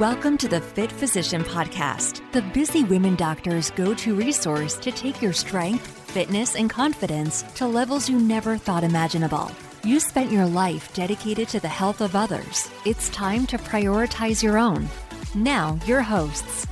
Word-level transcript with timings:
Welcome 0.00 0.38
to 0.38 0.48
the 0.48 0.60
Fit 0.60 0.90
Physician 0.90 1.44
Podcast, 1.44 2.20
the 2.32 2.42
busy 2.42 2.82
women 2.82 3.14
doctor's 3.14 3.70
go 3.70 3.94
to 3.94 4.16
resource 4.16 4.74
to 4.78 4.90
take 4.90 5.22
your 5.22 5.32
strength, 5.32 5.86
fitness, 6.10 6.56
and 6.56 6.68
confidence 6.68 7.42
to 7.54 7.68
levels 7.68 8.08
you 8.08 8.18
never 8.18 8.56
thought 8.56 8.82
imaginable. 8.82 9.52
You 9.84 10.00
spent 10.00 10.32
your 10.32 10.46
life 10.46 10.92
dedicated 10.94 11.46
to 11.50 11.60
the 11.60 11.68
health 11.68 12.00
of 12.00 12.16
others. 12.16 12.68
It's 12.84 13.08
time 13.10 13.46
to 13.46 13.56
prioritize 13.56 14.42
your 14.42 14.58
own. 14.58 14.88
Now, 15.32 15.78
your 15.86 16.02
hosts. 16.02 16.66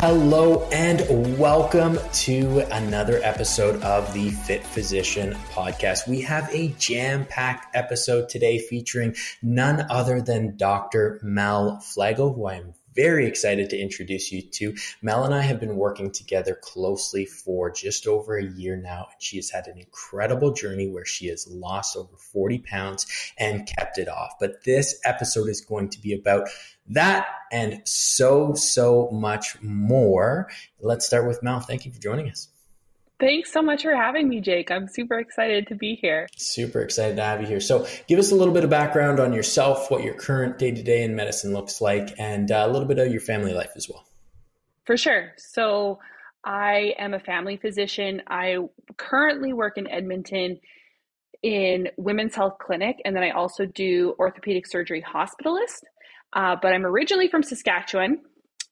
Hello 0.00 0.66
and 0.72 1.38
welcome 1.38 1.98
to 2.14 2.60
another 2.72 3.20
episode 3.22 3.82
of 3.82 4.10
the 4.14 4.30
Fit 4.30 4.64
Physician 4.64 5.34
podcast. 5.50 6.08
We 6.08 6.22
have 6.22 6.48
a 6.54 6.68
jam 6.78 7.26
packed 7.26 7.76
episode 7.76 8.30
today 8.30 8.60
featuring 8.60 9.14
none 9.42 9.86
other 9.90 10.22
than 10.22 10.56
Dr. 10.56 11.20
Mel 11.22 11.80
Flegel, 11.80 12.32
who 12.32 12.48
I'm 12.48 12.72
very 12.94 13.26
excited 13.26 13.70
to 13.70 13.78
introduce 13.78 14.32
you 14.32 14.42
to. 14.42 14.74
Mel 15.02 15.24
and 15.24 15.34
I 15.34 15.42
have 15.42 15.60
been 15.60 15.76
working 15.76 16.10
together 16.10 16.58
closely 16.60 17.26
for 17.26 17.70
just 17.70 18.06
over 18.06 18.36
a 18.36 18.44
year 18.44 18.76
now, 18.76 19.08
and 19.12 19.22
she 19.22 19.36
has 19.36 19.50
had 19.50 19.66
an 19.66 19.78
incredible 19.78 20.52
journey 20.52 20.88
where 20.88 21.04
she 21.04 21.28
has 21.28 21.46
lost 21.46 21.96
over 21.96 22.16
40 22.32 22.58
pounds 22.60 23.06
and 23.38 23.66
kept 23.66 23.98
it 23.98 24.08
off. 24.08 24.32
But 24.40 24.64
this 24.64 24.98
episode 25.04 25.48
is 25.48 25.60
going 25.60 25.90
to 25.90 26.00
be 26.00 26.14
about 26.14 26.48
that 26.90 27.26
and 27.52 27.82
so, 27.84 28.54
so 28.54 29.08
much 29.10 29.60
more. 29.62 30.48
Let's 30.80 31.06
start 31.06 31.26
with 31.26 31.42
Mel. 31.42 31.60
Thank 31.60 31.84
you 31.84 31.92
for 31.92 32.00
joining 32.00 32.30
us. 32.30 32.48
Thanks 33.18 33.52
so 33.52 33.60
much 33.60 33.82
for 33.82 33.94
having 33.94 34.28
me, 34.28 34.40
Jake. 34.40 34.70
I'm 34.70 34.88
super 34.88 35.18
excited 35.18 35.66
to 35.66 35.74
be 35.74 35.94
here. 36.00 36.26
Super 36.38 36.80
excited 36.80 37.16
to 37.16 37.22
have 37.22 37.42
you 37.42 37.46
here. 37.46 37.60
So, 37.60 37.86
give 38.08 38.18
us 38.18 38.30
a 38.30 38.34
little 38.34 38.54
bit 38.54 38.64
of 38.64 38.70
background 38.70 39.20
on 39.20 39.34
yourself, 39.34 39.90
what 39.90 40.02
your 40.02 40.14
current 40.14 40.58
day 40.58 40.70
to 40.70 40.82
day 40.82 41.02
in 41.02 41.14
medicine 41.14 41.52
looks 41.52 41.82
like, 41.82 42.14
and 42.18 42.50
uh, 42.50 42.64
a 42.66 42.72
little 42.72 42.88
bit 42.88 42.98
of 42.98 43.12
your 43.12 43.20
family 43.20 43.52
life 43.52 43.72
as 43.76 43.90
well. 43.90 44.06
For 44.86 44.96
sure. 44.96 45.32
So, 45.36 45.98
I 46.44 46.94
am 46.98 47.12
a 47.12 47.20
family 47.20 47.58
physician. 47.58 48.22
I 48.26 48.56
currently 48.96 49.52
work 49.52 49.76
in 49.76 49.86
Edmonton 49.90 50.58
in 51.42 51.88
Women's 51.98 52.34
Health 52.34 52.56
Clinic, 52.58 53.02
and 53.04 53.14
then 53.14 53.22
I 53.22 53.30
also 53.30 53.66
do 53.66 54.14
orthopedic 54.18 54.66
surgery 54.66 55.02
hospitalist. 55.02 55.82
Uh, 56.32 56.56
but 56.60 56.72
I'm 56.72 56.86
originally 56.86 57.28
from 57.28 57.42
Saskatchewan. 57.42 58.22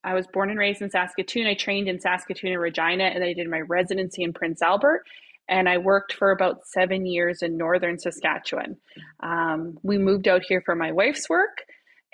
I 0.05 0.14
was 0.14 0.27
born 0.28 0.51
and 0.51 0.59
raised 0.59 0.81
in 0.81 0.91
Saskatoon. 0.91 1.47
I 1.47 1.55
trained 1.55 1.89
in 1.89 2.00
Saskatoon 2.00 2.53
and 2.53 2.61
Regina, 2.61 3.05
and 3.05 3.25
I 3.25 3.33
did 3.33 3.48
my 3.48 3.61
residency 3.61 4.23
in 4.23 4.33
Prince 4.33 4.62
Albert. 4.62 5.05
And 5.48 5.69
I 5.69 5.78
worked 5.78 6.12
for 6.12 6.31
about 6.31 6.67
seven 6.67 7.06
years 7.06 7.42
in 7.42 7.56
northern 7.56 7.98
Saskatchewan. 7.98 8.77
Um, 9.20 9.78
we 9.83 9.98
moved 9.98 10.28
out 10.28 10.42
here 10.47 10.62
for 10.65 10.75
my 10.75 10.92
wife's 10.92 11.28
work, 11.28 11.62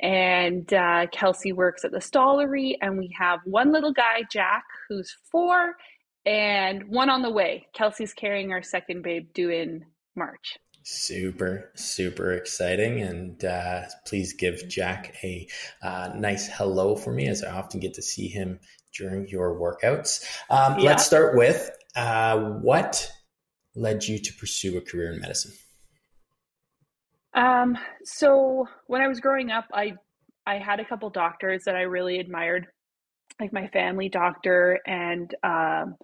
and 0.00 0.72
uh, 0.72 1.06
Kelsey 1.12 1.52
works 1.52 1.84
at 1.84 1.90
the 1.90 1.98
Stollery. 1.98 2.76
And 2.80 2.96
we 2.96 3.14
have 3.18 3.40
one 3.44 3.72
little 3.72 3.92
guy, 3.92 4.22
Jack, 4.30 4.64
who's 4.88 5.14
four, 5.30 5.74
and 6.24 6.88
one 6.88 7.10
on 7.10 7.22
the 7.22 7.30
way. 7.30 7.66
Kelsey's 7.74 8.14
carrying 8.14 8.52
our 8.52 8.62
second 8.62 9.02
babe 9.02 9.28
due 9.34 9.50
in 9.50 9.84
March. 10.16 10.58
Super, 10.84 11.70
super 11.74 12.32
exciting. 12.34 13.00
And 13.00 13.44
uh, 13.44 13.82
please 14.06 14.34
give 14.34 14.68
Jack 14.68 15.16
a 15.22 15.48
uh, 15.82 16.12
nice 16.14 16.46
hello 16.46 16.94
for 16.94 17.12
me, 17.12 17.26
as 17.26 17.42
I 17.42 17.50
often 17.50 17.80
get 17.80 17.94
to 17.94 18.02
see 18.02 18.28
him 18.28 18.60
during 18.96 19.26
your 19.28 19.58
workouts. 19.58 20.24
Um, 20.50 20.78
yeah. 20.78 20.90
Let's 20.90 21.04
start 21.04 21.36
with 21.36 21.70
uh, 21.96 22.38
what 22.38 23.10
led 23.74 24.04
you 24.04 24.18
to 24.18 24.32
pursue 24.34 24.76
a 24.76 24.80
career 24.80 25.12
in 25.12 25.20
medicine? 25.20 25.52
Um, 27.34 27.76
so 28.04 28.68
when 28.86 29.00
I 29.00 29.08
was 29.08 29.20
growing 29.20 29.50
up, 29.50 29.66
I 29.72 29.94
I 30.46 30.58
had 30.58 30.78
a 30.78 30.84
couple 30.84 31.08
doctors 31.10 31.64
that 31.64 31.74
I 31.74 31.82
really 31.82 32.20
admired, 32.20 32.66
like 33.40 33.52
my 33.52 33.66
family 33.68 34.08
doctor 34.08 34.78
and 34.86 35.34
um, 35.42 35.96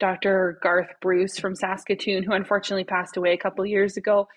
Dr. 0.00 0.58
Garth 0.62 0.90
Bruce 1.00 1.38
from 1.38 1.54
Saskatoon, 1.54 2.22
who 2.22 2.32
unfortunately 2.32 2.84
passed 2.84 3.16
away 3.16 3.32
a 3.32 3.38
couple 3.38 3.64
years 3.66 3.96
ago. 3.96 4.28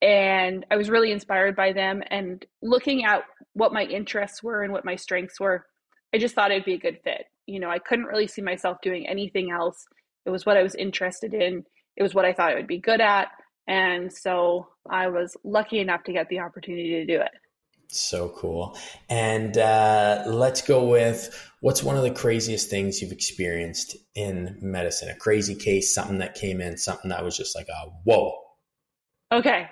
And 0.00 0.64
I 0.70 0.76
was 0.76 0.90
really 0.90 1.10
inspired 1.10 1.56
by 1.56 1.72
them. 1.72 2.02
And 2.10 2.44
looking 2.62 3.04
at 3.04 3.22
what 3.54 3.72
my 3.72 3.82
interests 3.84 4.42
were 4.42 4.62
and 4.62 4.72
what 4.72 4.84
my 4.84 4.96
strengths 4.96 5.40
were, 5.40 5.66
I 6.14 6.18
just 6.18 6.34
thought 6.34 6.50
it'd 6.50 6.64
be 6.64 6.74
a 6.74 6.78
good 6.78 7.00
fit. 7.02 7.24
You 7.46 7.60
know, 7.60 7.70
I 7.70 7.78
couldn't 7.78 8.06
really 8.06 8.28
see 8.28 8.42
myself 8.42 8.78
doing 8.82 9.08
anything 9.08 9.50
else. 9.50 9.84
It 10.24 10.30
was 10.30 10.46
what 10.46 10.56
I 10.56 10.62
was 10.62 10.74
interested 10.74 11.34
in, 11.34 11.64
it 11.96 12.02
was 12.02 12.14
what 12.14 12.24
I 12.24 12.32
thought 12.32 12.52
I 12.52 12.54
would 12.54 12.66
be 12.66 12.78
good 12.78 13.00
at. 13.00 13.28
And 13.66 14.12
so 14.12 14.68
I 14.88 15.08
was 15.08 15.36
lucky 15.44 15.80
enough 15.80 16.04
to 16.04 16.12
get 16.12 16.28
the 16.28 16.40
opportunity 16.40 16.90
to 16.90 17.06
do 17.06 17.20
it. 17.20 17.30
So 17.90 18.28
cool. 18.36 18.78
And 19.08 19.56
uh, 19.56 20.24
let's 20.26 20.62
go 20.62 20.84
with 20.84 21.50
what's 21.60 21.82
one 21.82 21.96
of 21.96 22.02
the 22.02 22.10
craziest 22.10 22.68
things 22.68 23.00
you've 23.00 23.12
experienced 23.12 23.96
in 24.14 24.58
medicine? 24.60 25.08
A 25.08 25.14
crazy 25.14 25.54
case, 25.54 25.94
something 25.94 26.18
that 26.18 26.34
came 26.34 26.60
in, 26.60 26.76
something 26.76 27.08
that 27.10 27.24
was 27.24 27.36
just 27.36 27.56
like, 27.56 27.68
a 27.68 27.88
whoa. 28.04 28.34
Okay. 29.32 29.68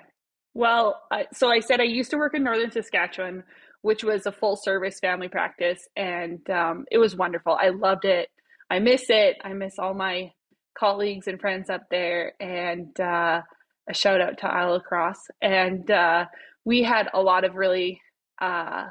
Well, 0.53 0.99
so 1.33 1.49
I 1.49 1.59
said 1.59 1.79
I 1.79 1.83
used 1.83 2.09
to 2.11 2.17
work 2.17 2.33
in 2.33 2.43
Northern 2.43 2.71
Saskatchewan, 2.71 3.43
which 3.81 4.03
was 4.03 4.25
a 4.25 4.31
full 4.31 4.55
service 4.55 4.99
family 4.99 5.27
practice, 5.27 5.87
and 5.95 6.47
um, 6.49 6.85
it 6.91 6.97
was 6.97 7.15
wonderful. 7.15 7.55
I 7.61 7.69
loved 7.69 8.05
it. 8.05 8.29
I 8.69 8.79
miss 8.79 9.05
it. 9.09 9.37
I 9.43 9.53
miss 9.53 9.77
all 9.77 9.93
my 9.93 10.31
colleagues 10.77 11.27
and 11.27 11.39
friends 11.39 11.69
up 11.69 11.83
there. 11.89 12.33
And 12.39 12.99
uh, 12.99 13.41
a 13.89 13.93
shout 13.93 14.21
out 14.21 14.37
to 14.39 14.47
Isle 14.47 14.79
Cross. 14.81 15.27
And 15.41 15.89
uh, 15.89 16.25
we 16.65 16.83
had 16.83 17.09
a 17.13 17.21
lot 17.21 17.43
of 17.43 17.55
really 17.55 18.01
uh, 18.39 18.85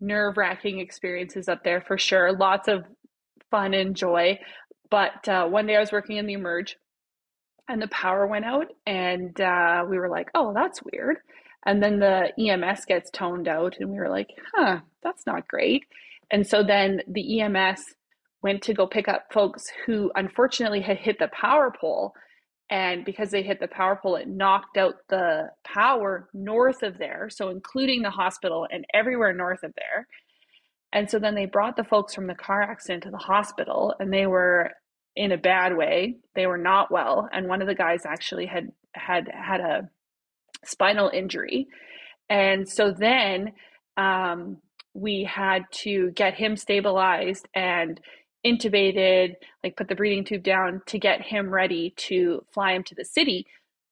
nerve 0.00 0.36
wracking 0.36 0.78
experiences 0.78 1.48
up 1.48 1.64
there 1.64 1.80
for 1.80 1.98
sure. 1.98 2.32
Lots 2.32 2.68
of 2.68 2.84
fun 3.50 3.74
and 3.74 3.94
joy. 3.96 4.38
But 4.90 5.28
uh, 5.28 5.46
one 5.46 5.66
day 5.66 5.76
I 5.76 5.80
was 5.80 5.92
working 5.92 6.16
in 6.16 6.26
the 6.26 6.34
Emerge 6.34 6.76
and 7.68 7.82
the 7.82 7.88
power 7.88 8.26
went 8.26 8.46
out, 8.46 8.68
and 8.86 9.38
uh, 9.40 9.84
we 9.88 9.98
were 9.98 10.08
like, 10.08 10.30
oh, 10.34 10.54
that's 10.54 10.80
weird. 10.90 11.18
And 11.66 11.82
then 11.82 11.98
the 11.98 12.32
EMS 12.38 12.86
gets 12.86 13.10
toned 13.10 13.46
out, 13.46 13.76
and 13.78 13.90
we 13.90 13.98
were 13.98 14.08
like, 14.08 14.28
huh, 14.54 14.78
that's 15.02 15.26
not 15.26 15.46
great. 15.46 15.84
And 16.30 16.46
so 16.46 16.62
then 16.62 17.02
the 17.06 17.40
EMS 17.42 17.82
went 18.42 18.62
to 18.62 18.74
go 18.74 18.86
pick 18.86 19.08
up 19.08 19.26
folks 19.32 19.66
who 19.84 20.10
unfortunately 20.14 20.80
had 20.80 20.96
hit 20.96 21.18
the 21.18 21.28
power 21.28 21.72
pole 21.78 22.14
and 22.70 23.04
because 23.04 23.30
they 23.30 23.42
hit 23.42 23.60
the 23.60 23.68
power 23.68 23.98
pole 24.00 24.16
it 24.16 24.28
knocked 24.28 24.76
out 24.76 24.94
the 25.08 25.50
power 25.64 26.28
north 26.34 26.82
of 26.82 26.98
there 26.98 27.28
so 27.30 27.48
including 27.48 28.02
the 28.02 28.10
hospital 28.10 28.66
and 28.70 28.84
everywhere 28.94 29.32
north 29.32 29.62
of 29.62 29.72
there. 29.76 30.06
And 30.92 31.10
so 31.10 31.18
then 31.18 31.34
they 31.34 31.46
brought 31.46 31.76
the 31.76 31.84
folks 31.84 32.14
from 32.14 32.26
the 32.26 32.34
car 32.34 32.62
accident 32.62 33.02
to 33.04 33.10
the 33.10 33.18
hospital 33.18 33.94
and 34.00 34.12
they 34.12 34.26
were 34.26 34.70
in 35.16 35.32
a 35.32 35.38
bad 35.38 35.76
way 35.76 36.16
they 36.34 36.46
were 36.46 36.58
not 36.58 36.90
well. 36.90 37.28
And 37.32 37.48
one 37.48 37.60
of 37.60 37.68
the 37.68 37.74
guys 37.74 38.06
actually 38.06 38.46
had 38.46 38.68
had 38.94 39.28
had 39.32 39.60
a 39.60 39.88
spinal 40.64 41.10
injury. 41.12 41.66
And 42.30 42.68
so 42.68 42.92
then 42.92 43.52
um, 43.96 44.58
we 44.94 45.24
had 45.24 45.62
to 45.82 46.10
get 46.12 46.34
him 46.34 46.56
stabilized 46.56 47.48
and 47.54 48.00
intubated, 48.46 49.34
like 49.62 49.76
put 49.76 49.88
the 49.88 49.94
breathing 49.94 50.24
tube 50.24 50.42
down 50.42 50.82
to 50.86 50.98
get 50.98 51.22
him 51.22 51.50
ready 51.50 51.94
to 51.96 52.44
fly 52.52 52.72
him 52.72 52.84
to 52.84 52.94
the 52.94 53.04
city. 53.04 53.46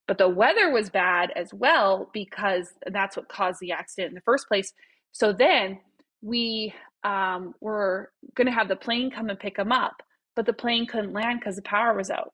But 0.07 0.19
the 0.19 0.29
weather 0.29 0.71
was 0.71 0.89
bad 0.89 1.33
as 1.35 1.53
well 1.53 2.11
because 2.13 2.69
that's 2.93 3.17
what 3.17 3.29
caused 3.29 3.61
the 3.61 3.73
accident 3.73 4.11
in 4.11 4.15
the 4.15 4.21
first 4.21 4.47
place. 4.49 4.73
So 5.13 5.33
then 5.33 5.81
we 6.23 6.73
um, 7.03 7.55
were 7.61 8.13
going 8.35 8.47
to 8.47 8.53
have 8.53 8.69
the 8.69 8.77
plane 8.77 9.11
come 9.11 9.31
and 9.31 9.39
pick 9.39 9.59
him 9.59 9.73
up, 9.73 10.03
but 10.37 10.47
the 10.47 10.53
plane 10.53 10.87
couldn't 10.87 11.13
land 11.13 11.41
because 11.41 11.57
the 11.57 11.63
power 11.63 11.95
was 11.95 12.11
out. 12.11 12.33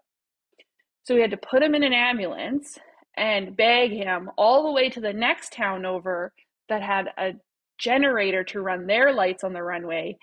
So 1.04 1.14
we 1.14 1.20
had 1.20 1.30
to 1.30 1.36
put 1.36 1.62
him 1.62 1.74
in 1.74 1.82
an 1.82 1.92
ambulance 1.92 2.78
and 3.16 3.56
bag 3.56 3.90
him 3.90 4.30
all 4.36 4.62
the 4.64 4.72
way 4.72 4.88
to 4.90 5.00
the 5.00 5.12
next 5.12 5.52
town 5.52 5.84
over 5.84 6.32
that 6.68 6.82
had 6.82 7.08
a 7.18 7.32
generator 7.78 8.44
to 8.44 8.60
run 8.60 8.86
their 8.86 9.12
lights 9.12 9.44
on 9.44 9.52
the 9.52 9.62
runway 9.62 10.16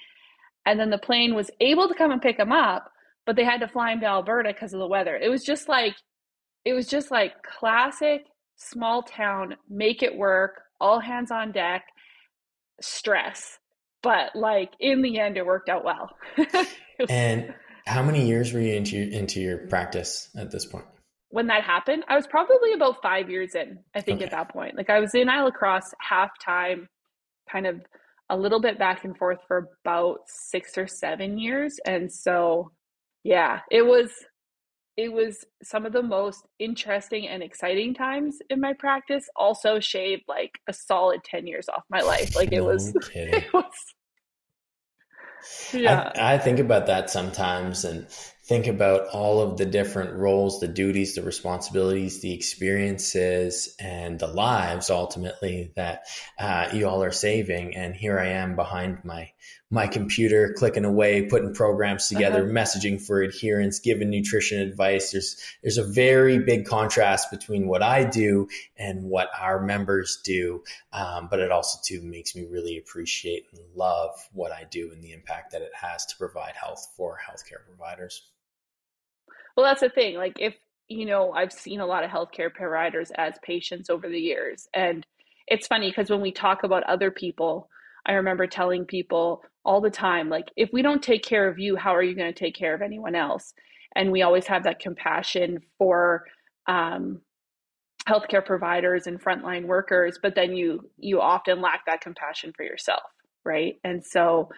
and 0.69 0.79
then 0.79 0.89
the 0.89 0.97
plane 0.97 1.35
was 1.35 1.49
able 1.59 1.87
to 1.87 1.95
come 1.95 2.11
and 2.11 2.21
pick 2.21 2.37
him 2.37 2.51
up 2.51 2.91
but 3.29 3.35
they 3.35 3.45
had 3.45 3.59
to 3.59 3.67
fly 3.67 3.91
him 3.91 3.99
to 3.99 4.07
alberta 4.07 4.49
because 4.51 4.73
of 4.73 4.79
the 4.79 4.87
weather. 4.87 5.15
It 5.15 5.29
was 5.29 5.43
just 5.43 5.69
like 5.69 5.93
it 6.65 6.73
was 6.73 6.87
just 6.87 7.11
like 7.11 7.43
classic 7.43 8.23
small 8.55 9.03
town 9.03 9.55
make 9.69 10.01
it 10.01 10.17
work 10.17 10.61
all 10.81 10.99
hands 10.99 11.29
on 11.29 11.51
deck 11.51 11.83
stress. 12.81 13.59
But 14.01 14.35
like 14.35 14.71
in 14.79 15.03
the 15.03 15.19
end 15.19 15.37
it 15.37 15.45
worked 15.45 15.69
out 15.69 15.83
well. 15.85 16.09
And 17.07 17.53
how 17.85 18.01
many 18.01 18.27
years 18.27 18.51
were 18.51 18.59
you 18.59 18.73
into 18.73 18.97
your, 18.97 19.07
into 19.07 19.39
your 19.39 19.57
practice 19.67 20.29
at 20.35 20.51
this 20.51 20.65
point? 20.65 20.85
When 21.29 21.45
that 21.47 21.63
happened 21.63 22.05
i 22.09 22.15
was 22.15 22.25
probably 22.25 22.73
about 22.73 23.03
five 23.03 23.29
years 23.29 23.53
in 23.53 23.77
i 23.93 24.01
think 24.01 24.17
okay. 24.17 24.25
at 24.25 24.31
that 24.31 24.49
point. 24.49 24.75
Like 24.75 24.89
i 24.89 24.99
was 24.99 25.13
in 25.13 25.29
isle 25.29 25.51
cross 25.51 25.83
half 26.01 26.31
time 26.43 26.87
kind 27.51 27.67
of 27.67 27.79
a 28.29 28.37
little 28.37 28.59
bit 28.59 28.77
back 28.77 29.03
and 29.03 29.17
forth 29.17 29.39
for 29.47 29.69
about 29.83 30.19
six 30.27 30.77
or 30.77 30.87
seven 30.87 31.37
years. 31.37 31.79
And 31.85 32.11
so, 32.11 32.71
yeah, 33.23 33.61
it 33.71 33.85
was 33.85 34.11
it 34.97 35.13
was 35.13 35.45
some 35.63 35.85
of 35.85 35.93
the 35.93 36.03
most 36.03 36.45
interesting 36.59 37.25
and 37.25 37.41
exciting 37.41 37.93
times 37.93 38.39
in 38.49 38.59
my 38.59 38.73
practice. 38.73 39.29
Also 39.35 39.79
shaved 39.79 40.23
like 40.27 40.59
a 40.67 40.73
solid 40.73 41.23
10 41.23 41.47
years 41.47 41.69
off 41.69 41.83
my 41.89 42.01
life. 42.01 42.35
Like 42.35 42.51
it 42.51 42.57
no 42.57 42.65
was, 42.65 42.93
it 43.13 43.53
was 43.53 43.73
yeah. 45.73 46.11
I, 46.15 46.33
I, 46.33 46.37
think 46.37 46.59
about 46.59 46.87
that 46.87 47.09
sometimes 47.09 47.85
and 47.85 48.07
think 48.49 48.65
about 48.65 49.07
all 49.09 49.43
of 49.43 49.57
the 49.57 49.65
different 49.65 50.11
roles, 50.15 50.59
the 50.59 50.67
duties, 50.67 51.13
the 51.13 51.21
responsibilities, 51.21 52.19
the 52.21 52.33
experiences, 52.33 53.75
and 53.79 54.17
the 54.17 54.25
lives 54.25 54.89
ultimately 54.89 55.71
that 55.75 56.07
uh, 56.39 56.67
you 56.73 56.87
all 56.87 57.03
are 57.03 57.11
saving. 57.11 57.75
And 57.75 57.95
here 57.95 58.19
I 58.19 58.29
am 58.29 58.55
behind 58.55 59.05
my 59.05 59.31
my 59.69 59.85
computer, 59.85 60.55
clicking 60.57 60.83
away, 60.83 61.27
putting 61.27 61.53
programs 61.53 62.07
together, 62.07 62.41
uh-huh. 62.41 62.51
messaging 62.51 62.99
for 62.99 63.21
adherence, 63.21 63.77
giving 63.77 64.09
nutrition 64.09 64.59
advice. 64.59 65.11
There's 65.11 65.39
there's 65.61 65.77
a 65.77 65.83
very 65.83 66.39
big 66.39 66.65
contrast 66.65 67.29
between 67.29 67.67
what 67.67 67.83
I 67.83 68.03
do 68.03 68.47
and 68.75 69.03
what 69.03 69.29
our 69.39 69.61
members 69.61 70.21
do, 70.23 70.63
um, 70.91 71.27
but 71.29 71.39
it 71.39 71.51
also 71.51 71.77
too 71.85 72.01
makes 72.01 72.35
me 72.35 72.45
really 72.49 72.79
appreciate 72.79 73.45
and 73.51 73.61
love 73.75 74.09
what 74.33 74.51
I 74.51 74.65
do 74.71 74.89
and 74.91 75.03
the 75.03 75.11
impact 75.11 75.51
that 75.51 75.61
it 75.61 75.71
has 75.79 76.07
to 76.07 76.17
provide 76.17 76.55
health 76.59 76.87
for 76.97 77.19
healthcare 77.29 77.63
providers. 77.63 78.23
Well, 79.55 79.65
that's 79.65 79.81
the 79.81 79.89
thing. 79.89 80.15
Like, 80.15 80.37
if, 80.39 80.55
you 80.87 81.05
know, 81.05 81.31
I've 81.31 81.51
seen 81.53 81.79
a 81.79 81.85
lot 81.85 82.03
of 82.03 82.11
healthcare 82.11 82.53
providers 82.53 83.11
as 83.17 83.35
patients 83.43 83.89
over 83.89 84.09
the 84.09 84.19
years. 84.19 84.67
And 84.73 85.05
it's 85.47 85.67
funny 85.67 85.89
because 85.89 86.09
when 86.09 86.21
we 86.21 86.31
talk 86.31 86.63
about 86.63 86.83
other 86.83 87.11
people, 87.11 87.69
I 88.05 88.13
remember 88.13 88.47
telling 88.47 88.85
people 88.85 89.43
all 89.65 89.81
the 89.81 89.89
time, 89.89 90.29
like, 90.29 90.49
if 90.55 90.69
we 90.73 90.81
don't 90.81 91.03
take 91.03 91.23
care 91.23 91.47
of 91.47 91.59
you, 91.59 91.75
how 91.75 91.95
are 91.95 92.03
you 92.03 92.15
going 92.15 92.33
to 92.33 92.39
take 92.39 92.55
care 92.55 92.73
of 92.73 92.81
anyone 92.81 93.15
else? 93.15 93.53
And 93.95 94.11
we 94.11 94.21
always 94.21 94.47
have 94.47 94.63
that 94.63 94.79
compassion 94.79 95.59
for, 95.77 96.25
um, 96.67 97.21
healthcare 98.07 98.45
providers 98.45 99.07
and 99.07 99.21
frontline 99.21 99.65
workers 99.65 100.19
but 100.21 100.35
then 100.35 100.55
you 100.55 100.89
you 100.97 101.21
often 101.21 101.61
lack 101.61 101.85
that 101.85 102.01
compassion 102.01 102.51
for 102.55 102.63
yourself 102.63 103.03
right 103.45 103.75
and 103.83 104.03
so 104.03 104.49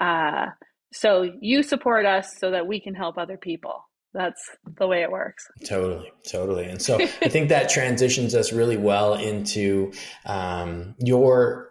uh 0.00 0.46
so 0.92 1.30
you 1.40 1.62
support 1.62 2.06
us 2.06 2.36
so 2.38 2.50
that 2.50 2.66
we 2.66 2.80
can 2.80 2.94
help 2.94 3.16
other 3.18 3.36
people 3.38 3.87
that's 4.14 4.40
the 4.78 4.86
way 4.86 5.02
it 5.02 5.10
works. 5.10 5.46
Totally, 5.66 6.10
totally. 6.26 6.64
And 6.64 6.80
so 6.80 7.00
I 7.00 7.28
think 7.28 7.50
that 7.50 7.68
transitions 7.70 8.34
us 8.34 8.52
really 8.52 8.76
well 8.76 9.14
into 9.14 9.92
um, 10.26 10.94
your 10.98 11.70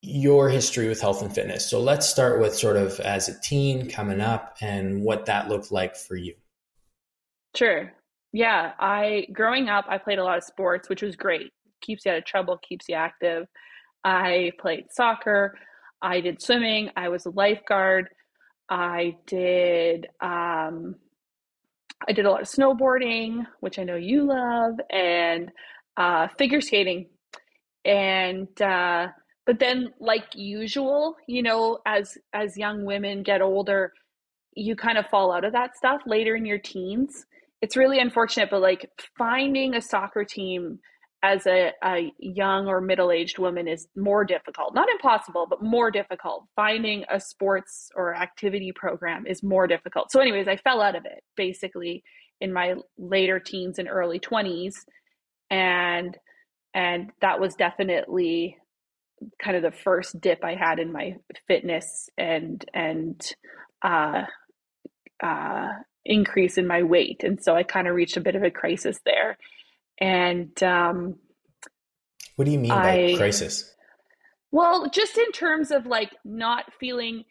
your 0.00 0.48
history 0.48 0.88
with 0.88 1.00
health 1.00 1.22
and 1.22 1.34
fitness. 1.34 1.68
So 1.68 1.80
let's 1.80 2.08
start 2.08 2.40
with 2.40 2.54
sort 2.54 2.76
of 2.76 3.00
as 3.00 3.28
a 3.28 3.40
teen 3.40 3.90
coming 3.90 4.20
up 4.20 4.56
and 4.60 5.02
what 5.02 5.26
that 5.26 5.48
looked 5.48 5.72
like 5.72 5.96
for 5.96 6.16
you. 6.16 6.34
Sure. 7.56 7.92
Yeah, 8.32 8.72
I 8.78 9.26
growing 9.32 9.68
up 9.68 9.86
I 9.88 9.98
played 9.98 10.18
a 10.18 10.24
lot 10.24 10.38
of 10.38 10.44
sports, 10.44 10.88
which 10.88 11.02
was 11.02 11.16
great. 11.16 11.52
Keeps 11.80 12.04
you 12.04 12.12
out 12.12 12.18
of 12.18 12.24
trouble, 12.24 12.58
keeps 12.58 12.88
you 12.88 12.94
active. 12.94 13.46
I 14.04 14.52
played 14.60 14.86
soccer, 14.90 15.58
I 16.02 16.20
did 16.20 16.40
swimming, 16.40 16.90
I 16.96 17.08
was 17.08 17.26
a 17.26 17.30
lifeguard. 17.30 18.08
I 18.70 19.16
did 19.26 20.08
um, 20.20 20.96
I 22.06 22.12
did 22.12 22.26
a 22.26 22.30
lot 22.30 22.42
of 22.42 22.48
snowboarding, 22.48 23.46
which 23.60 23.78
I 23.78 23.84
know 23.84 23.96
you 23.96 24.24
love, 24.24 24.74
and 24.90 25.50
uh, 25.96 26.28
figure 26.38 26.60
skating. 26.60 27.06
And 27.84 28.48
uh, 28.60 29.08
but 29.46 29.58
then, 29.58 29.92
like 29.98 30.26
usual, 30.34 31.16
you 31.26 31.42
know, 31.42 31.78
as 31.86 32.16
as 32.32 32.56
young 32.56 32.84
women 32.84 33.22
get 33.22 33.40
older, 33.40 33.92
you 34.54 34.76
kind 34.76 34.98
of 34.98 35.06
fall 35.06 35.32
out 35.32 35.44
of 35.44 35.52
that 35.52 35.76
stuff 35.76 36.02
later 36.06 36.36
in 36.36 36.44
your 36.44 36.58
teens. 36.58 37.24
It's 37.62 37.76
really 37.76 37.98
unfortunate, 37.98 38.50
but 38.50 38.60
like 38.60 38.88
finding 39.16 39.74
a 39.74 39.82
soccer 39.82 40.24
team 40.24 40.78
as 41.22 41.46
a, 41.46 41.72
a 41.82 42.12
young 42.18 42.68
or 42.68 42.80
middle 42.80 43.10
aged 43.10 43.38
woman 43.38 43.66
is 43.66 43.88
more 43.96 44.24
difficult. 44.24 44.74
Not 44.74 44.88
impossible, 44.88 45.46
but 45.48 45.62
more 45.62 45.90
difficult. 45.90 46.44
Finding 46.54 47.04
a 47.10 47.18
sports 47.18 47.90
or 47.96 48.14
activity 48.14 48.72
program 48.74 49.26
is 49.26 49.42
more 49.42 49.66
difficult. 49.66 50.12
So, 50.12 50.20
anyways, 50.20 50.46
I 50.46 50.56
fell 50.56 50.80
out 50.80 50.94
of 50.94 51.04
it 51.04 51.24
basically 51.36 52.04
in 52.40 52.52
my 52.52 52.74
later 52.96 53.40
teens 53.40 53.78
and 53.78 53.88
early 53.88 54.20
20s. 54.20 54.74
And 55.50 56.16
and 56.74 57.10
that 57.20 57.40
was 57.40 57.54
definitely 57.54 58.56
kind 59.42 59.56
of 59.56 59.62
the 59.62 59.76
first 59.76 60.20
dip 60.20 60.44
I 60.44 60.54
had 60.54 60.78
in 60.78 60.92
my 60.92 61.14
fitness 61.48 62.08
and 62.16 62.64
and 62.72 63.20
uh, 63.82 64.22
uh, 65.20 65.68
increase 66.04 66.58
in 66.58 66.66
my 66.66 66.82
weight. 66.84 67.22
And 67.24 67.42
so 67.42 67.56
I 67.56 67.64
kind 67.64 67.88
of 67.88 67.94
reached 67.94 68.16
a 68.16 68.20
bit 68.20 68.36
of 68.36 68.44
a 68.44 68.50
crisis 68.50 69.00
there 69.04 69.36
and 70.00 70.62
um, 70.62 71.16
what 72.36 72.44
do 72.44 72.50
you 72.50 72.58
mean 72.58 72.70
by 72.70 73.14
crisis? 73.16 73.74
Well, 74.50 74.88
just 74.90 75.18
in 75.18 75.32
terms 75.32 75.70
of 75.70 75.86
like 75.86 76.10
not 76.24 76.72
feeling 76.78 77.24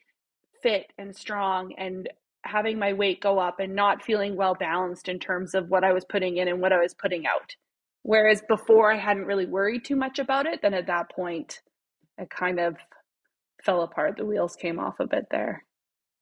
fit 0.61 0.87
and 0.97 1.15
strong 1.15 1.73
and 1.77 2.09
having 2.43 2.79
my 2.79 2.93
weight 2.93 3.21
go 3.21 3.39
up 3.39 3.59
and 3.59 3.75
not 3.75 4.03
feeling 4.03 4.35
well 4.35 4.55
balanced 4.55 5.09
in 5.09 5.19
terms 5.19 5.53
of 5.53 5.69
what 5.69 5.83
I 5.83 5.93
was 5.93 6.05
putting 6.05 6.37
in 6.37 6.47
and 6.47 6.61
what 6.61 6.73
I 6.73 6.79
was 6.79 6.93
putting 6.93 7.25
out. 7.25 7.55
Whereas 8.03 8.41
before 8.47 8.91
I 8.91 8.97
hadn't 8.97 9.25
really 9.25 9.45
worried 9.45 9.83
too 9.83 9.95
much 9.95 10.19
about 10.19 10.45
it, 10.45 10.61
then 10.61 10.73
at 10.73 10.87
that 10.87 11.11
point 11.11 11.61
it 12.17 12.29
kind 12.29 12.59
of 12.59 12.77
fell 13.63 13.81
apart. 13.81 14.17
The 14.17 14.25
wheels 14.25 14.55
came 14.55 14.79
off 14.79 14.99
a 14.99 15.07
bit 15.07 15.25
there. 15.29 15.63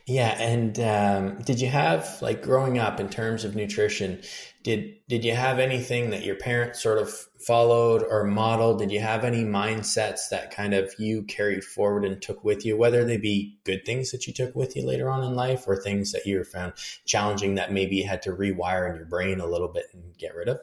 Yeah, 0.07 0.37
and 0.39 0.79
um, 0.79 1.41
did 1.41 1.59
you 1.59 1.67
have 1.67 2.19
like 2.21 2.43
growing 2.43 2.77
up 2.77 2.99
in 2.99 3.09
terms 3.09 3.43
of 3.43 3.55
nutrition? 3.55 4.21
Did 4.61 4.97
did 5.07 5.25
you 5.25 5.33
have 5.33 5.57
anything 5.57 6.11
that 6.11 6.23
your 6.23 6.35
parents 6.35 6.81
sort 6.81 6.99
of 6.99 7.11
followed 7.39 8.03
or 8.07 8.23
modeled? 8.23 8.77
Did 8.77 8.91
you 8.91 8.99
have 8.99 9.23
any 9.23 9.43
mindsets 9.43 10.29
that 10.29 10.51
kind 10.51 10.75
of 10.75 10.93
you 10.99 11.23
carried 11.23 11.63
forward 11.63 12.05
and 12.05 12.21
took 12.21 12.43
with 12.43 12.63
you, 12.63 12.77
whether 12.77 13.03
they 13.03 13.17
be 13.17 13.57
good 13.63 13.83
things 13.83 14.11
that 14.11 14.27
you 14.27 14.33
took 14.33 14.55
with 14.55 14.75
you 14.75 14.85
later 14.85 15.09
on 15.09 15.23
in 15.23 15.33
life, 15.33 15.63
or 15.67 15.75
things 15.75 16.11
that 16.11 16.27
you 16.27 16.43
found 16.43 16.73
challenging 17.05 17.55
that 17.55 17.73
maybe 17.73 17.95
you 17.95 18.07
had 18.07 18.21
to 18.23 18.31
rewire 18.31 18.87
in 18.87 18.95
your 18.95 19.05
brain 19.05 19.39
a 19.39 19.47
little 19.47 19.69
bit 19.69 19.85
and 19.91 20.15
get 20.19 20.35
rid 20.35 20.49
of? 20.49 20.59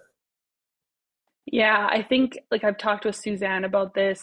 Yeah, 1.47 1.89
I 1.91 2.03
think 2.03 2.39
like 2.53 2.63
I've 2.63 2.79
talked 2.79 3.05
with 3.05 3.17
Suzanne 3.17 3.65
about 3.65 3.95
this. 3.95 4.21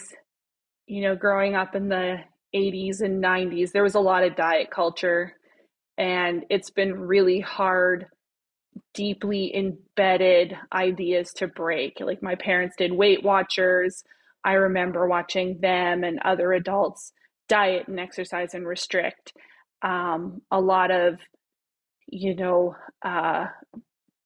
You 0.87 1.01
know, 1.01 1.15
growing 1.17 1.55
up 1.55 1.75
in 1.75 1.89
the 1.89 2.19
80s 2.55 3.01
and 3.01 3.23
90s, 3.23 3.71
there 3.71 3.83
was 3.83 3.95
a 3.95 3.99
lot 3.99 4.23
of 4.23 4.35
diet 4.35 4.71
culture, 4.71 5.33
and 5.97 6.45
it's 6.49 6.69
been 6.69 6.93
really 6.93 7.39
hard, 7.39 8.07
deeply 8.93 9.55
embedded 9.55 10.55
ideas 10.73 11.33
to 11.33 11.47
break. 11.47 11.99
Like 11.99 12.23
my 12.23 12.35
parents 12.35 12.75
did 12.77 12.91
Weight 12.93 13.23
Watchers. 13.23 14.03
I 14.43 14.53
remember 14.53 15.07
watching 15.07 15.59
them 15.59 16.03
and 16.03 16.19
other 16.23 16.53
adults 16.53 17.11
diet 17.49 17.87
and 17.87 17.99
exercise 17.99 18.53
and 18.53 18.65
restrict. 18.65 19.33
Um, 19.81 20.41
a 20.51 20.61
lot 20.61 20.91
of, 20.91 21.19
you 22.07 22.35
know, 22.35 22.75
uh, 23.03 23.47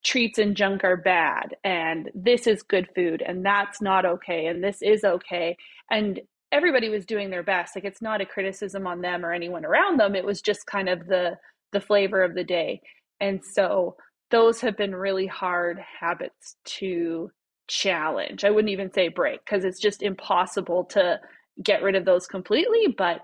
treats 0.03 0.37
and 0.37 0.55
junk 0.55 0.83
are 0.83 0.97
bad 0.97 1.55
and 1.63 2.11
this 2.13 2.45
is 2.45 2.61
good 2.61 2.87
food 2.93 3.23
and 3.25 3.45
that's 3.45 3.81
not 3.81 4.05
okay 4.05 4.47
and 4.47 4.63
this 4.63 4.81
is 4.81 5.03
okay 5.03 5.55
and 5.89 6.19
everybody 6.53 6.87
was 6.87 7.05
doing 7.05 7.29
their 7.31 7.43
best. 7.43 7.75
Like 7.75 7.83
it's 7.83 8.01
not 8.01 8.21
a 8.21 8.25
criticism 8.25 8.85
on 8.87 9.01
them 9.01 9.25
or 9.25 9.33
anyone 9.33 9.65
around 9.65 9.99
them. 9.99 10.15
It 10.15 10.23
was 10.23 10.41
just 10.41 10.65
kind 10.67 10.87
of 10.87 11.07
the 11.07 11.37
the 11.73 11.81
flavor 11.81 12.23
of 12.23 12.35
the 12.35 12.43
day. 12.43 12.79
And 13.19 13.43
so 13.43 13.97
those 14.29 14.61
have 14.61 14.77
been 14.77 14.95
really 14.95 15.25
hard 15.25 15.79
habits 15.99 16.55
to 16.65 17.31
challenge. 17.67 18.45
I 18.45 18.51
wouldn't 18.51 18.71
even 18.71 18.93
say 18.93 19.07
break 19.07 19.43
because 19.43 19.65
it's 19.65 19.79
just 19.79 20.03
impossible 20.03 20.85
to 20.85 21.19
get 21.63 21.81
rid 21.81 21.95
of 21.95 22.05
those 22.05 22.27
completely 22.27 22.93
but 22.95 23.21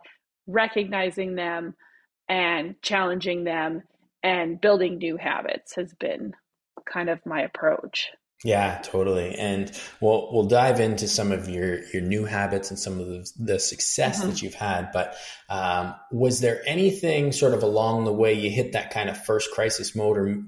recognizing 0.47 1.35
them 1.35 1.75
and 2.27 2.75
challenging 2.81 3.43
them 3.43 3.83
and 4.23 4.59
building 4.59 4.97
new 4.97 5.17
habits 5.17 5.75
has 5.75 5.93
been 5.99 6.33
kind 6.91 7.09
of 7.09 7.25
my 7.25 7.41
approach 7.41 8.09
yeah, 8.43 8.79
totally. 8.83 9.35
And 9.35 9.69
we'll 9.99 10.29
we'll 10.31 10.45
dive 10.45 10.79
into 10.79 11.09
some 11.09 11.33
of 11.33 11.49
your 11.49 11.83
your 11.89 12.01
new 12.01 12.23
habits 12.23 12.69
and 12.69 12.79
some 12.79 12.99
of 12.99 13.07
the, 13.07 13.31
the 13.37 13.59
success 13.59 14.19
mm-hmm. 14.19 14.29
that 14.29 14.41
you've 14.41 14.53
had. 14.53 14.91
But 14.93 15.15
um, 15.49 15.93
was 16.09 16.39
there 16.39 16.61
anything 16.65 17.33
sort 17.33 17.53
of 17.53 17.63
along 17.63 18.05
the 18.05 18.13
way 18.13 18.33
you 18.33 18.49
hit 18.49 18.71
that 18.71 18.91
kind 18.91 19.09
of 19.09 19.21
first 19.25 19.51
crisis 19.51 19.93
mode, 19.93 20.17
or 20.17 20.41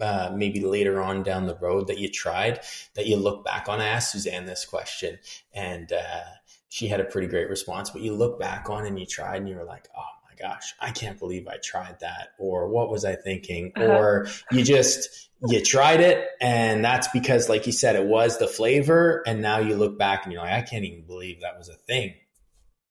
uh, 0.00 0.32
maybe 0.34 0.60
later 0.60 1.00
on 1.00 1.22
down 1.22 1.46
the 1.46 1.56
road 1.56 1.86
that 1.86 1.98
you 1.98 2.10
tried 2.10 2.60
that 2.94 3.06
you 3.06 3.16
look 3.16 3.44
back 3.44 3.68
on? 3.68 3.80
I 3.80 3.86
asked 3.86 4.10
Suzanne 4.10 4.46
this 4.46 4.64
question, 4.64 5.20
and 5.54 5.92
uh, 5.92 6.22
she 6.68 6.88
had 6.88 6.98
a 6.98 7.04
pretty 7.04 7.28
great 7.28 7.48
response. 7.48 7.90
But 7.90 8.02
you 8.02 8.12
look 8.12 8.40
back 8.40 8.68
on 8.68 8.86
and 8.86 8.98
you 8.98 9.06
tried, 9.06 9.36
and 9.36 9.48
you 9.48 9.54
were 9.54 9.64
like, 9.64 9.86
oh 9.96 10.19
gosh, 10.40 10.74
I 10.80 10.90
can't 10.90 11.18
believe 11.18 11.46
I 11.46 11.56
tried 11.58 12.00
that, 12.00 12.30
or 12.38 12.68
what 12.68 12.90
was 12.90 13.04
I 13.04 13.14
thinking, 13.14 13.72
uh-huh. 13.76 13.86
or 13.86 14.26
you 14.50 14.64
just 14.64 15.30
you 15.48 15.62
tried 15.62 16.00
it 16.00 16.28
and 16.42 16.84
that's 16.84 17.08
because 17.08 17.48
like 17.48 17.66
you 17.66 17.72
said 17.72 17.96
it 17.96 18.04
was 18.04 18.38
the 18.38 18.46
flavor 18.46 19.22
and 19.26 19.40
now 19.40 19.58
you 19.58 19.74
look 19.74 19.98
back 19.98 20.24
and 20.24 20.34
you're 20.34 20.42
like 20.42 20.52
I 20.52 20.60
can't 20.60 20.84
even 20.84 21.06
believe 21.06 21.40
that 21.40 21.56
was 21.56 21.70
a 21.70 21.76
thing. 21.76 22.12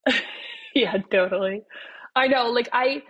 yeah, 0.76 0.98
totally. 1.12 1.62
I 2.16 2.28
know 2.28 2.48
like 2.50 2.70
I 2.74 3.04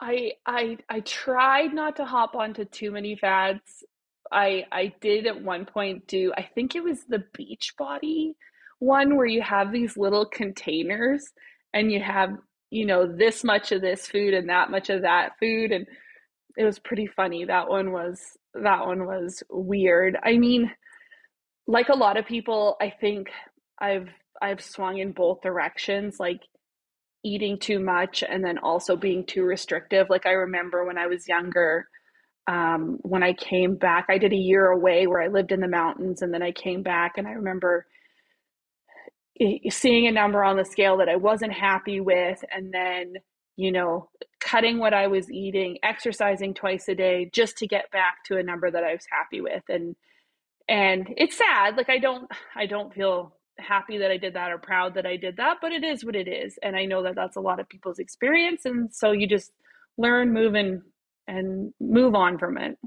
I 0.00 0.32
I 0.46 0.78
I 0.88 1.00
tried 1.00 1.74
not 1.74 1.96
to 1.96 2.06
hop 2.06 2.34
onto 2.34 2.64
too 2.64 2.90
many 2.90 3.16
fads. 3.16 3.84
I 4.32 4.64
I 4.72 4.94
did 5.02 5.26
at 5.26 5.42
one 5.42 5.66
point 5.66 6.06
do 6.06 6.32
I 6.38 6.42
think 6.42 6.74
it 6.74 6.82
was 6.82 7.04
the 7.04 7.22
Beachbody 7.38 8.32
one 8.80 9.14
where 9.14 9.26
you 9.26 9.42
have 9.42 9.70
these 9.70 9.96
little 9.96 10.26
containers 10.26 11.32
and 11.72 11.92
you 11.92 12.00
have, 12.00 12.30
you 12.70 12.86
know, 12.86 13.06
this 13.06 13.44
much 13.44 13.72
of 13.72 13.80
this 13.80 14.06
food 14.06 14.34
and 14.34 14.48
that 14.48 14.70
much 14.70 14.90
of 14.90 15.02
that 15.02 15.32
food 15.40 15.72
and 15.72 15.86
it 16.56 16.64
was 16.64 16.78
pretty 16.78 17.06
funny. 17.06 17.44
That 17.44 17.68
one 17.68 17.92
was 17.92 18.36
that 18.54 18.86
one 18.86 19.06
was 19.06 19.42
weird. 19.50 20.18
I 20.22 20.36
mean, 20.38 20.70
like 21.66 21.88
a 21.88 21.96
lot 21.96 22.16
of 22.16 22.26
people, 22.26 22.76
I 22.80 22.90
think 23.00 23.28
I've 23.80 24.08
I've 24.42 24.60
swung 24.62 24.98
in 24.98 25.12
both 25.12 25.42
directions, 25.42 26.18
like 26.18 26.40
eating 27.24 27.58
too 27.58 27.78
much 27.80 28.24
and 28.28 28.44
then 28.44 28.58
also 28.58 28.96
being 28.96 29.24
too 29.26 29.44
restrictive. 29.44 30.08
Like 30.10 30.26
I 30.26 30.32
remember 30.32 30.84
when 30.84 30.98
I 30.98 31.06
was 31.06 31.28
younger, 31.28 31.86
um, 32.46 32.98
when 33.02 33.22
I 33.22 33.32
came 33.34 33.76
back, 33.76 34.06
I 34.08 34.18
did 34.18 34.32
a 34.32 34.36
year 34.36 34.66
away 34.66 35.06
where 35.06 35.22
I 35.22 35.28
lived 35.28 35.52
in 35.52 35.60
the 35.60 35.68
mountains, 35.68 36.22
and 36.22 36.32
then 36.32 36.42
I 36.42 36.52
came 36.52 36.82
back, 36.82 37.12
and 37.16 37.26
I 37.28 37.32
remember 37.32 37.86
seeing 39.70 40.06
a 40.06 40.12
number 40.12 40.44
on 40.44 40.56
the 40.56 40.64
scale 40.64 40.98
that 40.98 41.08
I 41.08 41.16
wasn't 41.16 41.52
happy 41.52 42.00
with, 42.00 42.42
and 42.50 42.72
then 42.72 43.14
you 43.56 43.72
know 43.72 44.08
cutting 44.40 44.78
what 44.78 44.94
I 44.94 45.06
was 45.06 45.30
eating, 45.30 45.78
exercising 45.82 46.54
twice 46.54 46.88
a 46.88 46.94
day 46.94 47.30
just 47.32 47.58
to 47.58 47.66
get 47.66 47.90
back 47.90 48.24
to 48.26 48.38
a 48.38 48.42
number 48.42 48.70
that 48.70 48.84
I 48.84 48.92
was 48.92 49.06
happy 49.10 49.40
with, 49.40 49.62
and 49.68 49.96
and 50.68 51.08
it's 51.16 51.36
sad. 51.38 51.76
Like 51.76 51.90
I 51.90 51.98
don't 51.98 52.30
I 52.54 52.66
don't 52.66 52.94
feel 52.94 53.36
happy 53.58 53.98
that 53.98 54.10
I 54.10 54.16
did 54.16 54.34
that 54.34 54.52
or 54.52 54.58
proud 54.58 54.94
that 54.94 55.06
I 55.06 55.16
did 55.16 55.36
that, 55.36 55.58
but 55.60 55.72
it 55.72 55.84
is 55.84 56.04
what 56.04 56.16
it 56.16 56.28
is, 56.28 56.58
and 56.62 56.76
I 56.76 56.84
know 56.84 57.02
that 57.02 57.14
that's 57.14 57.36
a 57.36 57.40
lot 57.40 57.60
of 57.60 57.68
people's 57.68 57.98
experience, 57.98 58.64
and 58.64 58.94
so 58.94 59.12
you 59.12 59.26
just 59.26 59.52
learn, 59.98 60.32
move, 60.32 60.54
and 60.54 60.82
and 61.26 61.72
move 61.80 62.14
on 62.14 62.38
from 62.38 62.58
it. 62.58 62.78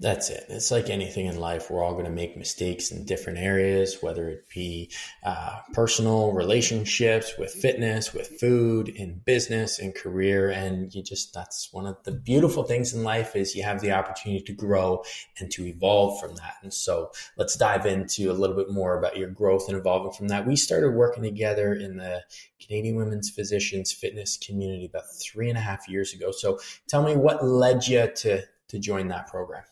That's 0.00 0.28
it. 0.28 0.46
It's 0.48 0.72
like 0.72 0.90
anything 0.90 1.26
in 1.26 1.38
life. 1.38 1.70
We're 1.70 1.82
all 1.82 1.92
going 1.92 2.04
to 2.04 2.10
make 2.10 2.36
mistakes 2.36 2.90
in 2.90 3.04
different 3.04 3.38
areas, 3.38 3.98
whether 4.00 4.28
it 4.28 4.48
be 4.52 4.90
uh, 5.24 5.60
personal 5.72 6.32
relationships, 6.32 7.34
with 7.38 7.52
fitness, 7.52 8.12
with 8.12 8.40
food, 8.40 8.88
in 8.88 9.20
business, 9.24 9.78
in 9.78 9.92
career. 9.92 10.50
And 10.50 10.92
you 10.92 11.02
just, 11.02 11.32
that's 11.32 11.72
one 11.72 11.86
of 11.86 12.02
the 12.02 12.10
beautiful 12.10 12.64
things 12.64 12.92
in 12.92 13.04
life 13.04 13.36
is 13.36 13.54
you 13.54 13.62
have 13.62 13.80
the 13.80 13.92
opportunity 13.92 14.42
to 14.44 14.52
grow 14.52 15.04
and 15.38 15.48
to 15.52 15.64
evolve 15.64 16.20
from 16.20 16.34
that. 16.36 16.56
And 16.62 16.74
so 16.74 17.12
let's 17.36 17.56
dive 17.56 17.86
into 17.86 18.32
a 18.32 18.34
little 18.34 18.56
bit 18.56 18.70
more 18.70 18.98
about 18.98 19.16
your 19.16 19.30
growth 19.30 19.68
and 19.68 19.78
evolving 19.78 20.12
from 20.12 20.26
that. 20.28 20.44
We 20.44 20.56
started 20.56 20.90
working 20.90 21.22
together 21.22 21.72
in 21.72 21.98
the 21.98 22.24
Canadian 22.60 22.96
Women's 22.96 23.30
Physicians 23.30 23.92
Fitness 23.92 24.38
community 24.38 24.86
about 24.86 25.04
three 25.22 25.48
and 25.48 25.56
a 25.56 25.60
half 25.62 25.88
years 25.88 26.12
ago. 26.12 26.32
So 26.32 26.58
tell 26.88 27.04
me 27.04 27.14
what 27.14 27.44
led 27.44 27.86
you 27.86 28.10
to, 28.12 28.42
to 28.68 28.78
join 28.80 29.06
that 29.08 29.28
program. 29.28 29.62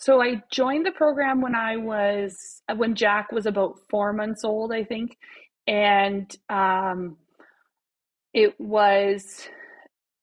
So 0.00 0.22
I 0.22 0.42
joined 0.50 0.86
the 0.86 0.92
program 0.92 1.42
when 1.42 1.54
I 1.54 1.76
was 1.76 2.62
when 2.74 2.94
Jack 2.94 3.32
was 3.32 3.44
about 3.44 3.78
four 3.90 4.14
months 4.14 4.44
old, 4.44 4.72
I 4.72 4.82
think, 4.82 5.18
and 5.66 6.34
um, 6.48 7.18
it 8.32 8.58
was 8.58 9.46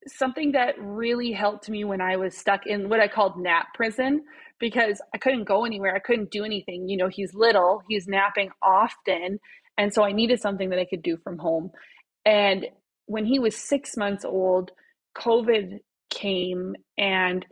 something 0.07 0.53
that 0.53 0.75
really 0.79 1.31
helped 1.31 1.69
me 1.69 1.83
when 1.83 2.01
I 2.01 2.15
was 2.15 2.35
stuck 2.35 2.65
in 2.65 2.89
what 2.89 2.99
I 2.99 3.07
called 3.07 3.37
nap 3.37 3.67
prison 3.75 4.23
because 4.59 4.99
I 5.13 5.19
couldn't 5.19 5.43
go 5.43 5.63
anywhere. 5.63 5.95
I 5.95 5.99
couldn't 5.99 6.31
do 6.31 6.43
anything. 6.43 6.89
You 6.89 6.97
know, 6.97 7.07
he's 7.07 7.35
little, 7.35 7.83
he's 7.87 8.07
napping 8.07 8.49
often. 8.63 9.39
And 9.77 9.93
so 9.93 10.03
I 10.03 10.11
needed 10.11 10.41
something 10.41 10.69
that 10.71 10.79
I 10.79 10.85
could 10.85 11.03
do 11.03 11.17
from 11.17 11.37
home. 11.37 11.69
And 12.25 12.65
when 13.05 13.25
he 13.25 13.37
was 13.37 13.55
six 13.55 13.95
months 13.95 14.25
old, 14.25 14.71
COVID 15.15 15.81
came 16.09 16.75
and 16.97 17.45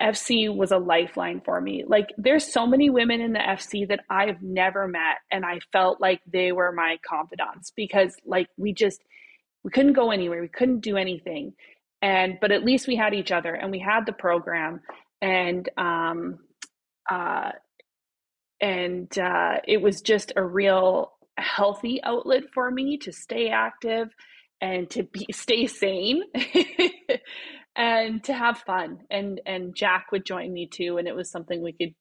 FC 0.00 0.54
was 0.54 0.72
a 0.72 0.78
lifeline 0.78 1.40
for 1.44 1.60
me. 1.60 1.84
Like 1.86 2.08
there's 2.16 2.52
so 2.52 2.66
many 2.66 2.90
women 2.90 3.20
in 3.20 3.32
the 3.32 3.38
FC 3.38 3.88
that 3.88 4.00
I've 4.10 4.42
never 4.42 4.88
met 4.88 5.18
and 5.30 5.44
I 5.44 5.60
felt 5.72 6.00
like 6.00 6.20
they 6.30 6.52
were 6.52 6.72
my 6.72 6.98
confidants 7.08 7.72
because 7.76 8.14
like 8.24 8.48
we 8.56 8.72
just 8.72 9.02
we 9.64 9.70
couldn't 9.70 9.92
go 9.92 10.10
anywhere. 10.10 10.40
We 10.40 10.48
couldn't 10.48 10.80
do 10.80 10.96
anything. 10.96 11.52
And 12.02 12.38
but 12.40 12.52
at 12.52 12.64
least 12.64 12.88
we 12.88 12.96
had 12.96 13.14
each 13.14 13.30
other 13.30 13.54
and 13.54 13.70
we 13.70 13.78
had 13.78 14.06
the 14.06 14.12
program 14.12 14.80
and 15.20 15.68
um 15.76 16.38
uh 17.10 17.50
and 18.60 19.18
uh 19.18 19.56
it 19.66 19.82
was 19.82 20.00
just 20.00 20.32
a 20.36 20.44
real 20.44 21.12
healthy 21.36 22.02
outlet 22.02 22.44
for 22.54 22.70
me 22.70 22.98
to 22.98 23.12
stay 23.12 23.48
active 23.48 24.08
and 24.60 24.88
to 24.90 25.02
be 25.04 25.26
stay 25.32 25.66
sane 25.66 26.22
and 27.76 28.22
to 28.24 28.32
have 28.32 28.58
fun. 28.58 29.00
And 29.10 29.40
and 29.46 29.74
Jack 29.74 30.12
would 30.12 30.24
join 30.24 30.52
me 30.52 30.66
too, 30.66 30.98
and 30.98 31.08
it 31.08 31.14
was 31.14 31.30
something 31.30 31.62
we 31.62 31.72
could 31.72 31.94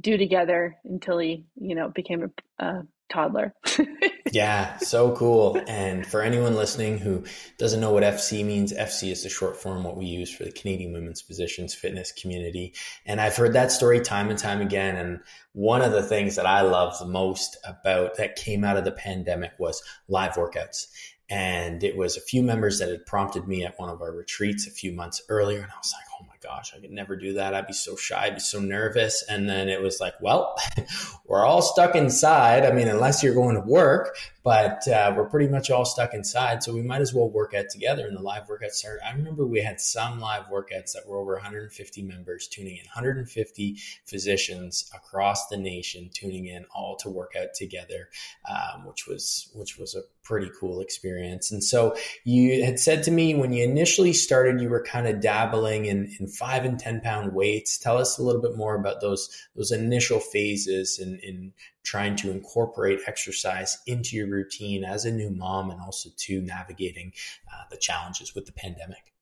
do 0.00 0.16
together 0.16 0.76
until 0.84 1.18
he, 1.18 1.44
you 1.56 1.74
know, 1.74 1.88
became 1.88 2.30
a, 2.60 2.64
a 2.64 2.82
toddler. 3.08 3.54
yeah, 4.32 4.76
so 4.78 5.14
cool. 5.16 5.60
And 5.66 6.06
for 6.06 6.22
anyone 6.22 6.54
listening 6.54 6.98
who 6.98 7.24
doesn't 7.58 7.80
know 7.80 7.92
what 7.92 8.02
FC 8.02 8.44
means, 8.44 8.72
FC 8.72 9.10
is 9.10 9.22
the 9.22 9.28
short 9.28 9.56
form 9.56 9.84
what 9.84 9.96
we 9.96 10.06
use 10.06 10.32
for 10.32 10.44
the 10.44 10.52
Canadian 10.52 10.92
Women's 10.92 11.20
Physicians 11.20 11.74
Fitness 11.74 12.12
community. 12.12 12.74
And 13.06 13.20
I've 13.20 13.36
heard 13.36 13.54
that 13.54 13.72
story 13.72 14.00
time 14.00 14.30
and 14.30 14.38
time 14.38 14.60
again. 14.60 14.96
And 14.96 15.20
one 15.52 15.82
of 15.82 15.92
the 15.92 16.02
things 16.02 16.36
that 16.36 16.46
I 16.46 16.60
love 16.60 16.98
the 16.98 17.06
most 17.06 17.56
about 17.64 18.16
that 18.16 18.36
came 18.36 18.64
out 18.64 18.76
of 18.76 18.84
the 18.84 18.92
pandemic 18.92 19.52
was 19.58 19.82
live 20.08 20.34
workouts. 20.34 20.86
And 21.30 21.84
it 21.84 21.96
was 21.96 22.16
a 22.16 22.22
few 22.22 22.42
members 22.42 22.78
that 22.78 22.88
had 22.88 23.04
prompted 23.04 23.46
me 23.46 23.64
at 23.64 23.78
one 23.78 23.90
of 23.90 24.00
our 24.00 24.12
retreats 24.12 24.66
a 24.66 24.70
few 24.70 24.92
months 24.92 25.22
earlier. 25.28 25.60
And 25.60 25.70
I 25.70 25.76
was 25.76 25.92
like, 25.92 26.06
oh 26.18 26.24
my 26.26 26.34
gosh, 26.42 26.72
I 26.74 26.80
could 26.80 26.90
never 26.90 27.16
do 27.16 27.34
that. 27.34 27.54
I'd 27.54 27.66
be 27.66 27.74
so 27.74 27.96
shy, 27.96 28.24
I'd 28.24 28.34
be 28.34 28.40
so 28.40 28.60
nervous. 28.60 29.22
And 29.28 29.48
then 29.48 29.68
it 29.68 29.82
was 29.82 30.00
like, 30.00 30.14
well, 30.22 30.56
we're 31.26 31.44
all 31.44 31.60
stuck 31.60 31.94
inside. 31.94 32.64
I 32.64 32.72
mean, 32.72 32.88
unless 32.88 33.22
you're 33.22 33.34
going 33.34 33.56
to 33.56 33.60
work, 33.60 34.16
but 34.42 34.86
uh, 34.88 35.12
we're 35.16 35.28
pretty 35.28 35.48
much 35.48 35.70
all 35.70 35.84
stuck 35.84 36.14
inside. 36.14 36.62
So 36.62 36.72
we 36.72 36.82
might 36.82 37.00
as 37.00 37.12
well 37.12 37.28
work 37.28 37.54
out 37.54 37.68
together. 37.70 38.06
And 38.06 38.16
the 38.16 38.22
live 38.22 38.46
workouts 38.46 38.72
started. 38.72 39.06
I 39.06 39.12
remember 39.12 39.46
we 39.46 39.60
had 39.60 39.80
some 39.80 40.20
live 40.20 40.44
workouts 40.44 40.92
that 40.92 41.04
were 41.06 41.18
over 41.18 41.34
150 41.34 42.02
members 42.02 42.48
tuning 42.48 42.76
in, 42.76 42.84
150 42.84 43.76
physicians 44.06 44.90
across 44.94 45.48
the 45.48 45.56
nation 45.56 46.10
tuning 46.12 46.46
in, 46.46 46.64
all 46.74 46.96
to 46.96 47.10
work 47.10 47.32
out 47.38 47.54
together, 47.54 48.08
um, 48.48 48.86
which 48.86 49.06
was 49.06 49.50
which 49.54 49.78
was 49.78 49.94
a 49.94 50.02
pretty 50.28 50.50
cool 50.60 50.80
experience. 50.80 51.50
And 51.50 51.64
so 51.64 51.96
you 52.24 52.62
had 52.62 52.78
said 52.78 53.02
to 53.04 53.10
me 53.10 53.34
when 53.34 53.52
you 53.52 53.64
initially 53.64 54.12
started, 54.12 54.60
you 54.60 54.68
were 54.68 54.82
kind 54.82 55.08
of 55.08 55.20
dabbling 55.20 55.86
in, 55.86 56.14
in 56.20 56.26
five 56.28 56.66
and 56.66 56.78
10 56.78 57.00
pound 57.00 57.32
weights. 57.32 57.78
Tell 57.78 57.96
us 57.96 58.18
a 58.18 58.22
little 58.22 58.42
bit 58.42 58.54
more 58.54 58.74
about 58.74 59.00
those, 59.00 59.30
those 59.56 59.72
initial 59.72 60.20
phases 60.20 60.98
in, 60.98 61.18
in 61.20 61.52
trying 61.88 62.14
to 62.14 62.30
incorporate 62.30 63.00
exercise 63.06 63.78
into 63.86 64.14
your 64.14 64.26
routine 64.26 64.84
as 64.84 65.06
a 65.06 65.10
new 65.10 65.30
mom 65.30 65.70
and 65.70 65.80
also 65.80 66.10
to 66.18 66.42
navigating 66.42 67.10
uh, 67.50 67.64
the 67.70 67.78
challenges 67.78 68.34
with 68.34 68.44
the 68.44 68.52
pandemic? 68.52 69.14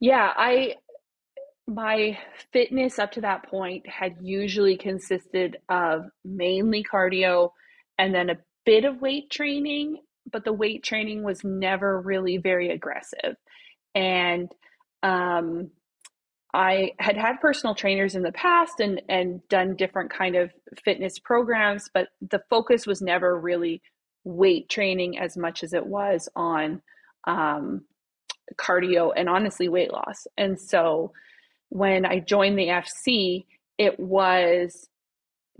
Yeah, 0.00 0.32
I 0.34 0.76
my 1.66 2.18
fitness 2.54 2.98
up 2.98 3.12
to 3.12 3.20
that 3.20 3.46
point 3.50 3.86
had 3.86 4.16
usually 4.22 4.78
consisted 4.78 5.58
of 5.68 6.06
mainly 6.24 6.82
cardio 6.82 7.50
and 7.98 8.14
then 8.14 8.30
a 8.30 8.38
bit 8.64 8.86
of 8.86 9.02
weight 9.02 9.28
training, 9.30 9.98
but 10.32 10.46
the 10.46 10.52
weight 10.52 10.82
training 10.82 11.22
was 11.22 11.44
never 11.44 12.00
really 12.00 12.38
very 12.38 12.70
aggressive. 12.70 13.36
And 13.94 14.50
um, 15.02 15.70
I 16.54 16.92
had 16.98 17.16
had 17.16 17.40
personal 17.40 17.74
trainers 17.74 18.14
in 18.14 18.22
the 18.22 18.32
past 18.32 18.80
and 18.80 19.02
and 19.08 19.46
done 19.48 19.76
different 19.76 20.10
kind 20.10 20.34
of 20.36 20.50
fitness 20.84 21.18
programs, 21.18 21.90
but 21.92 22.08
the 22.20 22.42
focus 22.48 22.86
was 22.86 23.02
never 23.02 23.38
really 23.38 23.82
weight 24.24 24.68
training 24.68 25.18
as 25.18 25.36
much 25.36 25.62
as 25.62 25.72
it 25.72 25.86
was 25.86 26.28
on 26.34 26.82
um, 27.26 27.82
cardio 28.56 29.12
and 29.14 29.28
honestly 29.28 29.68
weight 29.68 29.92
loss. 29.92 30.26
And 30.36 30.58
so 30.58 31.12
when 31.68 32.06
I 32.06 32.20
joined 32.20 32.58
the 32.58 32.68
FC, 32.68 33.44
it 33.76 33.98
was 34.00 34.88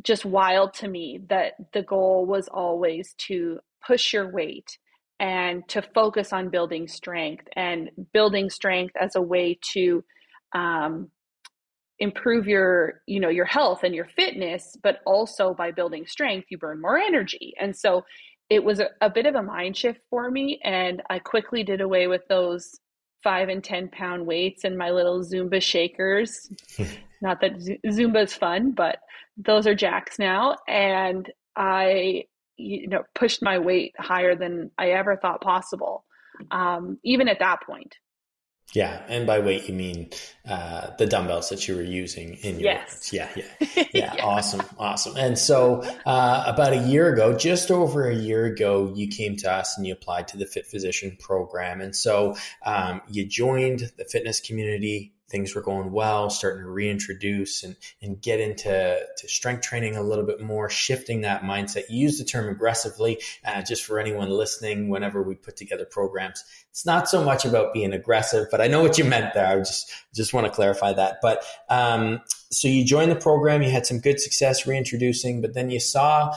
just 0.03 0.25
wild 0.25 0.75
to 0.75 0.89
me 0.89 1.21
that 1.29 1.55
the 1.73 1.83
goal 1.83 2.25
was 2.27 2.49
always 2.49 3.15
to 3.19 3.59
push 3.87 4.13
your 4.13 4.31
weight 4.31 4.79
and 5.21 5.69
to 5.69 5.83
focus 5.83 6.33
on 6.33 6.49
building 6.49 6.87
strength 6.87 7.47
and 7.57 7.91
building 8.13 8.49
strength 8.49 8.95
as 9.01 9.17
a 9.17 9.23
way 9.23 9.59
to 9.73 10.05
um, 10.55 11.11
improve 11.99 12.47
your 12.47 13.03
you 13.07 13.19
know 13.19 13.29
your 13.29 13.45
health 13.45 13.83
and 13.83 13.95
your 13.95 14.05
fitness 14.05 14.77
but 14.83 15.01
also 15.05 15.53
by 15.53 15.73
building 15.73 16.07
strength 16.07 16.47
you 16.51 16.59
burn 16.59 16.81
more 16.81 16.97
energy. 16.97 17.55
And 17.61 17.77
so 17.77 18.05
it 18.51 18.63
was 18.63 18.81
a, 18.81 18.89
a 19.01 19.11
bit 19.11 19.27
of 19.27 19.35
a 19.35 19.43
mind 19.43 19.77
shift 19.77 20.01
for 20.09 20.31
me 20.31 20.61
and 20.65 21.03
i 21.11 21.19
quickly 21.19 21.63
did 21.63 21.81
away 21.81 22.07
with 22.07 22.23
those 22.29 22.81
five 23.23 23.49
and 23.49 23.65
ten 23.65 23.89
pound 23.89 24.25
weights 24.25 24.63
and 24.65 24.79
my 24.79 24.91
little 24.91 25.25
zumba 25.25 25.61
shakers. 25.61 26.51
Not 27.21 27.41
that 27.41 27.59
zumba 27.87 28.25
is 28.25 28.35
fun 28.35 28.73
but 28.73 28.99
those 29.37 29.67
are 29.67 29.75
jacks 29.75 30.19
now. 30.19 30.57
And 30.69 31.31
i 31.57 32.25
you 32.57 32.89
know 32.89 33.03
pushed 33.15 33.43
my 33.43 33.59
weight 33.59 33.95
higher 33.99 34.37
than 34.37 34.71
i 34.79 34.91
ever 34.91 35.17
thought 35.17 35.41
possible 35.41 36.05
um, 36.51 36.99
even 37.05 37.29
at 37.29 37.39
that 37.41 37.63
point. 37.63 37.95
Yeah, 38.75 39.03
and 39.09 39.27
by 39.27 39.39
weight 39.39 39.67
you 39.67 39.75
mean 39.75 40.11
uh, 40.47 40.91
the 40.99 41.07
dumbbells 41.07 41.49
that 41.49 41.67
you 41.67 41.75
were 41.75 41.83
using 41.83 42.35
in 42.43 42.61
your 42.61 42.73
yes. 42.73 43.13
Yeah, 43.13 43.29
yeah, 43.35 43.45
yeah, 43.77 43.85
yeah. 43.95 44.25
Awesome, 44.25 44.63
awesome. 44.79 45.17
And 45.17 45.39
so 45.39 45.83
uh, 46.05 46.45
about 46.47 46.75
a 46.75 46.87
year 46.87 47.13
ago, 47.13 47.37
just 47.37 47.71
over 47.71 48.09
a 48.09 48.15
year 48.15 48.45
ago, 48.45 48.93
you 48.95 49.09
came 49.09 49.37
to 49.37 49.51
us 49.51 49.79
and 49.79 49.87
you 49.87 49.95
applied 49.95 50.29
to 50.29 50.37
the 50.37 50.45
Fit 50.45 50.67
Physician 50.67 51.17
program, 51.19 51.81
and 51.81 51.97
so 51.97 52.37
um, 52.65 53.01
you 53.09 53.25
joined 53.25 53.91
the 53.97 54.05
fitness 54.05 54.39
community 54.39 55.15
things 55.29 55.55
were 55.55 55.61
going 55.61 55.93
well, 55.93 56.31
starting 56.31 56.63
to 56.63 56.71
reintroduce 56.71 57.63
and, 57.63 57.77
and 58.01 58.21
get 58.21 58.41
into 58.41 58.99
to 59.19 59.29
strength 59.29 59.63
training 59.63 59.97
a 59.97 60.03
little 60.03 60.25
bit 60.25 60.41
more, 60.41 60.71
shifting 60.71 61.21
that 61.21 61.43
mindset. 61.43 61.85
You 61.89 62.01
use 62.01 62.19
the 62.19 62.25
term 62.25 62.49
aggressively, 62.49 63.21
uh, 63.45 63.63
just 63.63 63.85
for 63.85 63.99
anyone 63.99 64.31
listening, 64.31 64.89
whenever 64.89 65.23
we 65.23 65.35
put 65.35 65.57
together 65.57 65.85
programs, 65.85 66.45
it's 66.79 66.87
not 66.87 67.09
so 67.09 67.25
much 67.25 67.45
about 67.45 67.75
being 67.75 67.93
aggressive, 67.93 68.47
but 68.53 68.61
I 68.61 68.69
know 68.69 68.81
what 68.81 68.99
you 68.99 69.05
meant 69.05 69.35
there. 69.35 69.49
I 69.49 69.59
just, 69.59 69.91
just 70.15 70.33
want 70.33 70.47
to 70.47 70.53
clarify 70.53 70.93
that. 70.93 71.17
But, 71.21 71.43
um, 71.69 72.21
so 72.53 72.69
you 72.69 72.85
joined 72.85 73.11
the 73.11 73.17
program, 73.17 73.63
you 73.63 73.71
had 73.71 73.85
some 73.85 73.99
good 73.99 74.21
success 74.21 74.65
reintroducing, 74.65 75.41
but 75.41 75.55
then 75.55 75.71
you 75.71 75.81
saw 75.81 76.37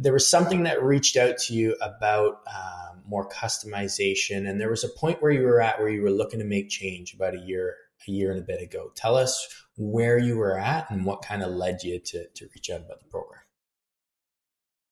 there 0.00 0.12
was 0.12 0.26
something 0.26 0.64
that 0.64 0.82
reached 0.82 1.16
out 1.16 1.38
to 1.38 1.54
you 1.54 1.76
about, 1.80 2.40
um, 2.52 3.04
more 3.06 3.28
customization. 3.28 4.50
And 4.50 4.60
there 4.60 4.68
was 4.68 4.82
a 4.82 4.88
point 4.88 5.22
where 5.22 5.30
you 5.30 5.42
were 5.42 5.60
at 5.60 5.78
where 5.78 5.88
you 5.88 6.02
were 6.02 6.10
looking 6.10 6.40
to 6.40 6.44
make 6.44 6.68
change 6.68 7.14
about 7.14 7.34
a 7.34 7.38
year 7.38 7.76
a 8.08 8.10
year 8.10 8.32
and 8.32 8.40
a 8.40 8.44
bit 8.44 8.60
ago. 8.60 8.90
Tell 8.96 9.16
us 9.16 9.46
where 9.76 10.18
you 10.18 10.38
were 10.38 10.58
at 10.58 10.90
and 10.90 11.04
what 11.04 11.22
kind 11.22 11.40
of 11.40 11.52
led 11.52 11.84
you 11.84 12.00
to, 12.00 12.26
to 12.26 12.48
reach 12.52 12.68
out 12.68 12.80
about 12.80 12.98
the 12.98 13.08
program. 13.08 13.42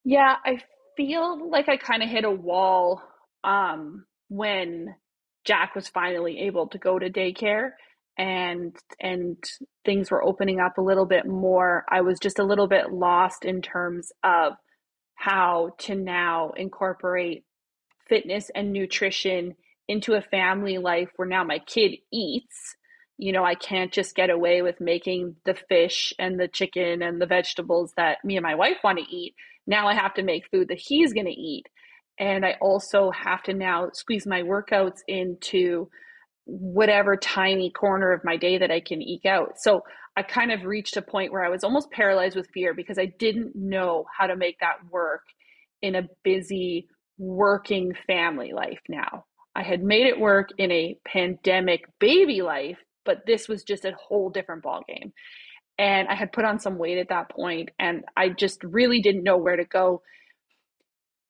Yeah, 0.04 0.36
I 0.44 0.62
feel 0.96 1.50
like 1.50 1.68
I 1.68 1.76
kind 1.76 2.04
of 2.04 2.08
hit 2.08 2.24
a 2.24 2.30
wall 2.30 3.02
um, 3.42 4.06
when 4.28 4.94
Jack 5.44 5.74
was 5.74 5.88
finally 5.88 6.40
able 6.40 6.68
to 6.68 6.78
go 6.78 6.98
to 6.98 7.10
daycare 7.10 7.70
and 8.18 8.74
and 9.00 9.36
things 9.84 10.10
were 10.10 10.24
opening 10.24 10.60
up 10.60 10.78
a 10.78 10.82
little 10.82 11.06
bit 11.06 11.26
more. 11.26 11.84
I 11.88 12.00
was 12.00 12.18
just 12.18 12.38
a 12.38 12.44
little 12.44 12.68
bit 12.68 12.92
lost 12.92 13.44
in 13.44 13.62
terms 13.62 14.10
of 14.24 14.54
how 15.14 15.70
to 15.78 15.94
now 15.94 16.52
incorporate 16.56 17.44
fitness 18.08 18.50
and 18.54 18.72
nutrition 18.72 19.54
into 19.88 20.14
a 20.14 20.22
family 20.22 20.78
life 20.78 21.10
where 21.16 21.28
now 21.28 21.44
my 21.44 21.58
kid 21.58 21.96
eats 22.12 22.76
you 23.18 23.32
know, 23.32 23.44
I 23.44 23.54
can't 23.54 23.92
just 23.92 24.14
get 24.14 24.30
away 24.30 24.62
with 24.62 24.80
making 24.80 25.36
the 25.44 25.54
fish 25.54 26.12
and 26.18 26.38
the 26.38 26.48
chicken 26.48 27.02
and 27.02 27.20
the 27.20 27.26
vegetables 27.26 27.92
that 27.96 28.18
me 28.24 28.36
and 28.36 28.42
my 28.42 28.54
wife 28.54 28.76
want 28.84 28.98
to 28.98 29.04
eat. 29.04 29.34
Now 29.66 29.88
I 29.88 29.94
have 29.94 30.14
to 30.14 30.22
make 30.22 30.50
food 30.50 30.68
that 30.68 30.78
he's 30.78 31.12
going 31.12 31.26
to 31.26 31.32
eat. 31.32 31.64
And 32.18 32.44
I 32.44 32.56
also 32.60 33.10
have 33.10 33.42
to 33.44 33.54
now 33.54 33.90
squeeze 33.92 34.26
my 34.26 34.42
workouts 34.42 35.00
into 35.06 35.88
whatever 36.44 37.16
tiny 37.16 37.70
corner 37.70 38.12
of 38.12 38.24
my 38.24 38.36
day 38.36 38.58
that 38.58 38.70
I 38.70 38.80
can 38.80 39.02
eke 39.02 39.26
out. 39.26 39.54
So 39.58 39.82
I 40.16 40.22
kind 40.22 40.52
of 40.52 40.64
reached 40.64 40.96
a 40.96 41.02
point 41.02 41.32
where 41.32 41.44
I 41.44 41.50
was 41.50 41.64
almost 41.64 41.90
paralyzed 41.90 42.36
with 42.36 42.48
fear 42.54 42.72
because 42.72 42.98
I 42.98 43.12
didn't 43.18 43.54
know 43.54 44.06
how 44.16 44.26
to 44.26 44.36
make 44.36 44.58
that 44.60 44.76
work 44.90 45.22
in 45.82 45.94
a 45.94 46.08
busy 46.24 46.88
working 47.18 47.92
family 48.06 48.52
life 48.52 48.80
now. 48.88 49.24
I 49.54 49.62
had 49.62 49.82
made 49.82 50.06
it 50.06 50.18
work 50.18 50.50
in 50.58 50.70
a 50.70 50.98
pandemic 51.06 51.84
baby 51.98 52.42
life, 52.42 52.78
but 53.04 53.26
this 53.26 53.48
was 53.48 53.62
just 53.62 53.84
a 53.84 53.96
whole 54.08 54.30
different 54.30 54.62
ball 54.62 54.82
game 54.88 55.12
and 55.78 56.08
i 56.08 56.14
had 56.14 56.32
put 56.32 56.44
on 56.44 56.58
some 56.58 56.78
weight 56.78 56.98
at 56.98 57.08
that 57.08 57.30
point 57.30 57.70
and 57.78 58.04
i 58.16 58.28
just 58.28 58.62
really 58.64 59.00
didn't 59.00 59.22
know 59.22 59.36
where 59.36 59.56
to 59.56 59.64
go 59.64 60.02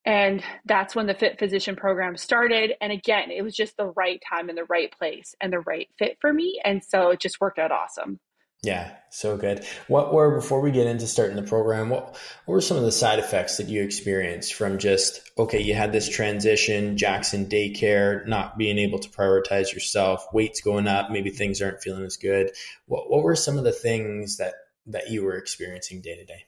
and 0.06 0.42
that's 0.64 0.94
when 0.94 1.06
the 1.06 1.14
fit 1.14 1.38
physician 1.38 1.76
program 1.76 2.16
started 2.16 2.72
and 2.80 2.92
again 2.92 3.30
it 3.30 3.42
was 3.42 3.54
just 3.54 3.76
the 3.76 3.92
right 3.96 4.22
time 4.28 4.48
and 4.48 4.56
the 4.56 4.64
right 4.64 4.96
place 4.96 5.34
and 5.40 5.52
the 5.52 5.60
right 5.60 5.88
fit 5.98 6.16
for 6.20 6.32
me 6.32 6.60
and 6.64 6.82
so 6.82 7.10
it 7.10 7.20
just 7.20 7.40
worked 7.40 7.58
out 7.58 7.72
awesome 7.72 8.18
yeah, 8.62 8.96
so 9.10 9.36
good. 9.36 9.64
What 9.86 10.12
were 10.12 10.34
before 10.34 10.60
we 10.60 10.72
get 10.72 10.86
into 10.88 11.06
starting 11.06 11.36
the 11.36 11.42
program? 11.42 11.88
What, 11.88 12.16
what 12.46 12.54
were 12.54 12.60
some 12.60 12.76
of 12.76 12.82
the 12.82 12.90
side 12.90 13.18
effects 13.18 13.58
that 13.58 13.68
you 13.68 13.82
experienced 13.82 14.54
from 14.54 14.78
just 14.78 15.20
okay, 15.38 15.60
you 15.60 15.74
had 15.74 15.92
this 15.92 16.08
transition, 16.08 16.96
Jackson 16.96 17.46
daycare, 17.46 18.26
not 18.26 18.58
being 18.58 18.78
able 18.78 18.98
to 18.98 19.08
prioritize 19.10 19.72
yourself, 19.72 20.26
weights 20.32 20.62
going 20.62 20.88
up, 20.88 21.10
maybe 21.10 21.30
things 21.30 21.62
aren't 21.62 21.82
feeling 21.82 22.04
as 22.04 22.16
good. 22.16 22.50
What 22.86 23.10
what 23.10 23.22
were 23.22 23.36
some 23.36 23.58
of 23.58 23.64
the 23.64 23.72
things 23.72 24.38
that 24.38 24.54
that 24.86 25.10
you 25.10 25.22
were 25.22 25.36
experiencing 25.36 26.00
day 26.00 26.16
to 26.16 26.24
day? 26.24 26.46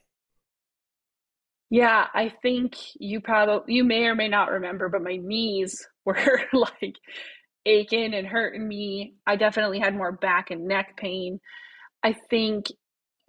Yeah, 1.69 2.07
I 2.13 2.33
think 2.41 2.75
you 2.99 3.21
probably 3.21 3.75
you 3.75 3.83
may 3.83 4.05
or 4.05 4.15
may 4.15 4.27
not 4.27 4.51
remember, 4.51 4.89
but 4.89 5.03
my 5.03 5.17
knees 5.17 5.87
were 6.05 6.17
like 6.53 6.95
aching 7.65 8.13
and 8.13 8.27
hurting 8.27 8.67
me. 8.67 9.15
I 9.27 9.35
definitely 9.35 9.79
had 9.79 9.95
more 9.95 10.11
back 10.11 10.51
and 10.51 10.67
neck 10.67 10.97
pain. 10.97 11.39
I 12.03 12.15
think 12.29 12.67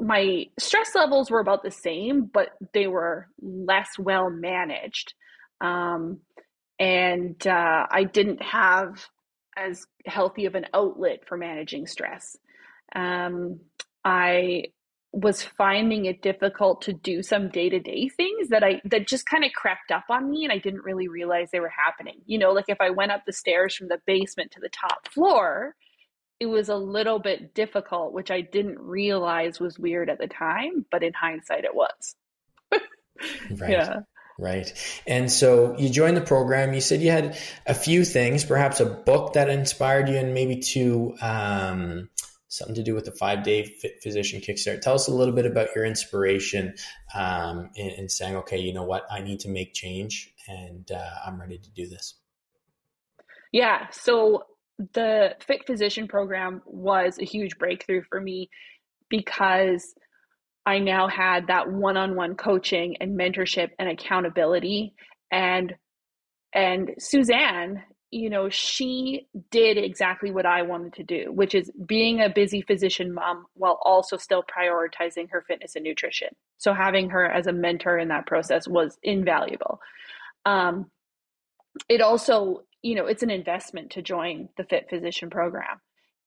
my 0.01 0.47
stress 0.59 0.95
levels 0.95 1.31
were 1.31 1.41
about 1.41 1.63
the 1.63 1.71
same, 1.71 2.25
but 2.33 2.51
they 2.75 2.87
were 2.87 3.29
less 3.43 3.91
well 3.99 4.31
managed. 4.31 5.15
Um, 5.61 6.21
and 6.79 7.47
uh, 7.47 7.87
I 7.91 8.05
didn't 8.05 8.43
have 8.43 9.07
as 9.57 9.85
healthy 10.07 10.47
of 10.47 10.55
an 10.55 10.67
outlet 10.75 11.21
for 11.29 11.37
managing 11.37 11.87
stress. 11.87 12.37
Um, 12.95 13.61
I 14.05 14.65
was 15.13 15.43
finding 15.43 16.05
it 16.05 16.23
difficult 16.23 16.83
to 16.83 16.93
do 16.93 17.23
some 17.23 17.49
day-to-day 17.49 18.09
things 18.11 18.49
that 18.51 18.63
I 18.63 18.81
that 18.85 19.09
just 19.09 19.27
kind 19.27 19.45
of 19.45 19.53
crept 19.53 19.91
up 19.91 20.05
on 20.09 20.31
me 20.31 20.45
and 20.45 20.53
I 20.53 20.59
didn't 20.59 20.85
really 20.85 21.09
realize 21.09 21.51
they 21.51 21.61
were 21.61 21.69
happening. 21.69 22.21
You 22.27 22.39
know, 22.39 22.53
like 22.53 22.67
if 22.69 22.81
I 22.81 22.91
went 22.91 23.11
up 23.11 23.25
the 23.27 23.33
stairs 23.33 23.75
from 23.75 23.89
the 23.89 24.01
basement 24.07 24.53
to 24.53 24.61
the 24.61 24.69
top 24.69 25.09
floor, 25.09 25.75
it 26.39 26.47
was 26.47 26.69
a 26.69 26.77
little 26.77 27.19
bit 27.19 27.55
difficult, 27.55 28.13
which 28.13 28.31
I 28.31 28.41
didn't 28.41 28.79
realize 28.79 29.59
was 29.59 29.79
weird 29.79 30.09
at 30.09 30.19
the 30.19 30.29
time, 30.29 30.87
but 30.91 31.03
in 31.03 31.13
hindsight, 31.13 31.65
it 31.65 31.75
was. 31.75 32.15
right. 32.73 33.71
Yeah. 33.71 34.01
Right. 34.39 34.73
And 35.07 35.31
so 35.31 35.77
you 35.77 35.91
joined 35.91 36.17
the 36.17 36.23
program. 36.23 36.73
You 36.73 36.81
said 36.81 37.03
you 37.03 37.11
had 37.11 37.37
a 37.67 37.75
few 37.75 38.07
things, 38.07 38.43
perhaps 38.43 38.81
a 38.81 38.87
book 38.87 39.35
that 39.35 39.51
inspired 39.51 40.09
you, 40.09 40.17
and 40.17 40.33
maybe 40.33 40.61
two, 40.61 41.15
um, 41.21 42.09
something 42.51 42.75
to 42.75 42.83
do 42.83 42.95
with 42.95 43.05
the 43.05 43.13
five 43.13 43.43
day 43.43 43.75
physician 44.03 44.41
kickstart. 44.41 44.81
Tell 44.81 44.95
us 44.95 45.09
a 45.09 45.15
little 45.15 45.35
bit 45.35 45.47
about 45.47 45.69
your 45.75 45.85
inspiration 45.85 46.75
um, 47.15 47.71
in, 47.77 47.91
in, 47.91 48.09
saying, 48.09 48.37
okay, 48.37 48.59
you 48.59 48.75
know 48.75 48.83
what, 48.83 49.05
I 49.11 49.21
need 49.21 49.41
to 49.41 49.49
make 49.49 49.73
change 49.73 50.35
and 50.49 50.91
uh, 50.91 51.11
I'm 51.25 51.41
ready 51.41 51.59
to 51.59 51.71
do 51.71 51.87
this. 51.87 52.15
Yeah. 53.53 53.87
So 53.93 54.43
the 54.95 55.37
Fit 55.47 55.65
Physician 55.67 56.09
program 56.09 56.63
was 56.67 57.19
a 57.21 57.25
huge 57.25 57.57
breakthrough 57.57 58.03
for 58.09 58.21
me 58.21 58.51
because 59.09 59.95
I 60.67 60.81
now 60.81 61.09
had 61.09 61.47
that 61.47 61.71
one-on-one 61.71 62.35
coaching 62.35 62.97
and 63.01 63.19
mentorship 63.19 63.71
and 63.79 63.89
accountability 63.89 64.95
and 65.31 65.75
and 66.53 66.91
Suzanne, 66.99 67.85
you 68.11 68.29
know, 68.29 68.49
she 68.49 69.29
did 69.51 69.79
exactly 69.79 70.31
what 70.31 70.47
I 70.47 70.63
wanted 70.63 70.95
to 70.95 71.05
do, 71.05 71.31
which 71.33 71.55
is 71.55 71.71
being 71.87 72.21
a 72.21 72.29
busy 72.29 72.63
physician 72.63 73.15
mom 73.15 73.47
while 73.55 73.79
also 73.83 74.17
still 74.17 74.43
prioritizing 74.43 75.31
her 75.31 75.45
fitness 75.47 75.77
and 75.77 75.85
nutrition. 75.85 76.29
So 76.59 76.75
having 76.75 77.11
her 77.11 77.25
as 77.25 77.47
a 77.47 77.53
mentor 77.53 77.99
in 77.99 78.09
that 78.09 78.27
process 78.27 78.67
was 78.67 78.99
invaluable. 79.03 79.81
Um, 80.45 80.91
it 81.89 82.01
also 82.01 82.65
you 82.83 82.95
know, 82.95 83.07
it's 83.07 83.23
an 83.23 83.31
investment 83.31 83.91
to 83.93 84.03
join 84.03 84.49
the 84.57 84.65
Fit 84.65 84.87
Physician 84.89 85.31
program. 85.31 85.81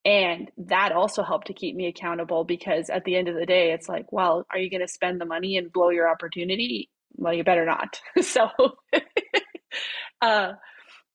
And 0.06 0.52
that 0.58 0.92
also 0.92 1.24
helped 1.24 1.48
to 1.48 1.54
keep 1.54 1.76
me 1.76 1.88
accountable 1.88 2.44
because 2.44 2.90
at 2.90 3.06
the 3.06 3.16
end 3.16 3.30
of 3.30 3.36
the 3.36 3.46
day, 3.46 3.72
it's 3.72 3.88
like, 3.88 4.12
well, 4.12 4.46
are 4.52 4.60
you 4.60 4.70
going 4.70 4.82
to 4.82 4.88
spend 4.88 5.20
the 5.20 5.26
money 5.26 5.58
and 5.58 5.72
blow 5.72 5.90
your 5.90 6.10
opportunity? 6.10 6.90
Well, 7.16 7.34
you 7.34 7.44
better 7.44 7.66
not. 7.66 8.00
so, 8.22 8.50
uh, 10.22 10.54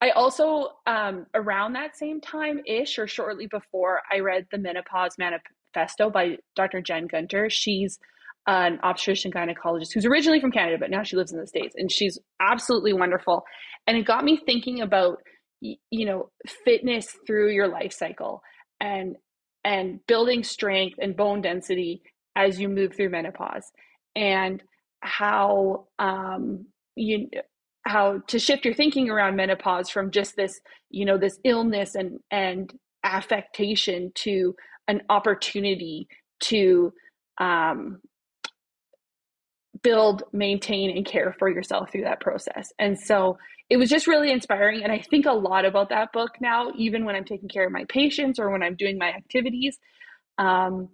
I 0.01 0.11
also, 0.11 0.69
um, 0.87 1.27
around 1.35 1.73
that 1.73 1.97
same 1.97 2.21
time 2.21 2.61
ish 2.67 2.99
or 2.99 3.09
shortly 3.09 3.47
before, 3.47 4.03
I 4.13 4.21
read 4.21 4.47
the 4.53 4.59
Menopause 4.59 5.17
Manifesto 5.19 6.11
by 6.11 6.39
Dr. 6.55 6.81
Jen 6.81 7.07
Gunter. 7.09 7.51
She's 7.51 7.99
an 8.47 8.79
obstetrician 8.83 9.33
gynecologist 9.33 9.93
who's 9.93 10.07
originally 10.07 10.41
from 10.41 10.53
Canada, 10.53 10.79
but 10.79 10.91
now 10.91 11.03
she 11.03 11.17
lives 11.17 11.33
in 11.33 11.39
the 11.39 11.47
States 11.47 11.75
and 11.77 11.91
she's 11.91 12.19
absolutely 12.41 12.93
wonderful. 12.93 13.45
And 13.87 13.97
it 13.97 14.07
got 14.07 14.25
me 14.25 14.41
thinking 14.45 14.81
about, 14.81 15.19
you 15.61 16.07
know, 16.07 16.31
fitness 16.65 17.15
through 17.27 17.51
your 17.51 17.69
life 17.69 17.93
cycle 17.93 18.43
and 18.81 19.17
and 19.65 20.01
building 20.07 20.45
strength 20.45 20.99
and 21.03 21.17
bone 21.17 21.43
density 21.43 22.01
as 22.37 22.61
you 22.61 22.69
move 22.69 22.95
through 22.95 23.11
menopause 23.11 23.65
and 24.15 24.63
how 25.01 25.87
um 25.99 26.65
you 26.95 27.29
how 27.87 28.21
to 28.29 28.39
shift 28.39 28.65
your 28.65 28.75
thinking 28.75 29.09
around 29.09 29.37
menopause 29.37 29.89
from 29.89 30.11
just 30.11 30.37
this 30.37 30.61
you 30.91 31.05
know 31.05 31.19
this 31.19 31.39
illness 31.45 31.95
and 31.95 32.19
and 32.31 32.73
affectation 33.05 34.13
to 34.15 34.55
an 34.89 35.03
opportunity 35.09 36.09
to 36.41 36.93
um 37.39 38.01
build, 39.83 40.25
maintain, 40.33 40.97
and 40.97 41.07
care 41.07 41.35
for 41.39 41.49
yourself 41.49 41.91
through 41.91 42.05
that 42.05 42.21
process. 42.21 42.73
And 42.79 42.99
so 42.99 43.39
it 43.71 43.77
was 43.77 43.91
just 43.91 44.07
really 44.07 44.31
inspiring. 44.31 44.83
And 44.83 44.93
I 44.93 44.99
think 44.99 45.27
a 45.27 45.33
lot 45.33 45.65
about 45.65 45.91
that 45.91 46.13
book 46.13 46.33
now, 46.41 46.73
even 46.77 47.05
when 47.05 47.15
I'm 47.15 47.25
taking 47.25 47.49
care 47.49 47.67
of 47.67 47.73
my 47.73 47.85
patients 47.89 48.39
or 48.39 48.51
when 48.51 48.63
I'm 48.63 48.77
doing 48.77 48.99
my 48.99 49.09
activities. 49.09 49.79
Um, 50.39 50.89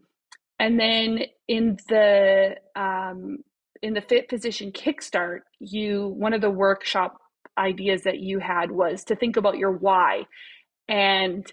and 0.58 0.78
then 0.78 1.20
in 1.48 1.76
the 1.88 2.56
um, 2.76 3.38
in 3.84 3.94
the 3.94 4.00
Fit 4.00 4.30
Physician 4.30 4.72
Kickstart, 4.72 5.40
you 5.60 6.08
one 6.16 6.32
of 6.32 6.40
the 6.40 6.50
workshop 6.50 7.18
ideas 7.58 8.02
that 8.02 8.18
you 8.18 8.38
had 8.38 8.70
was 8.70 9.04
to 9.04 9.14
think 9.14 9.36
about 9.36 9.58
your 9.58 9.72
why, 9.72 10.24
and 10.88 11.46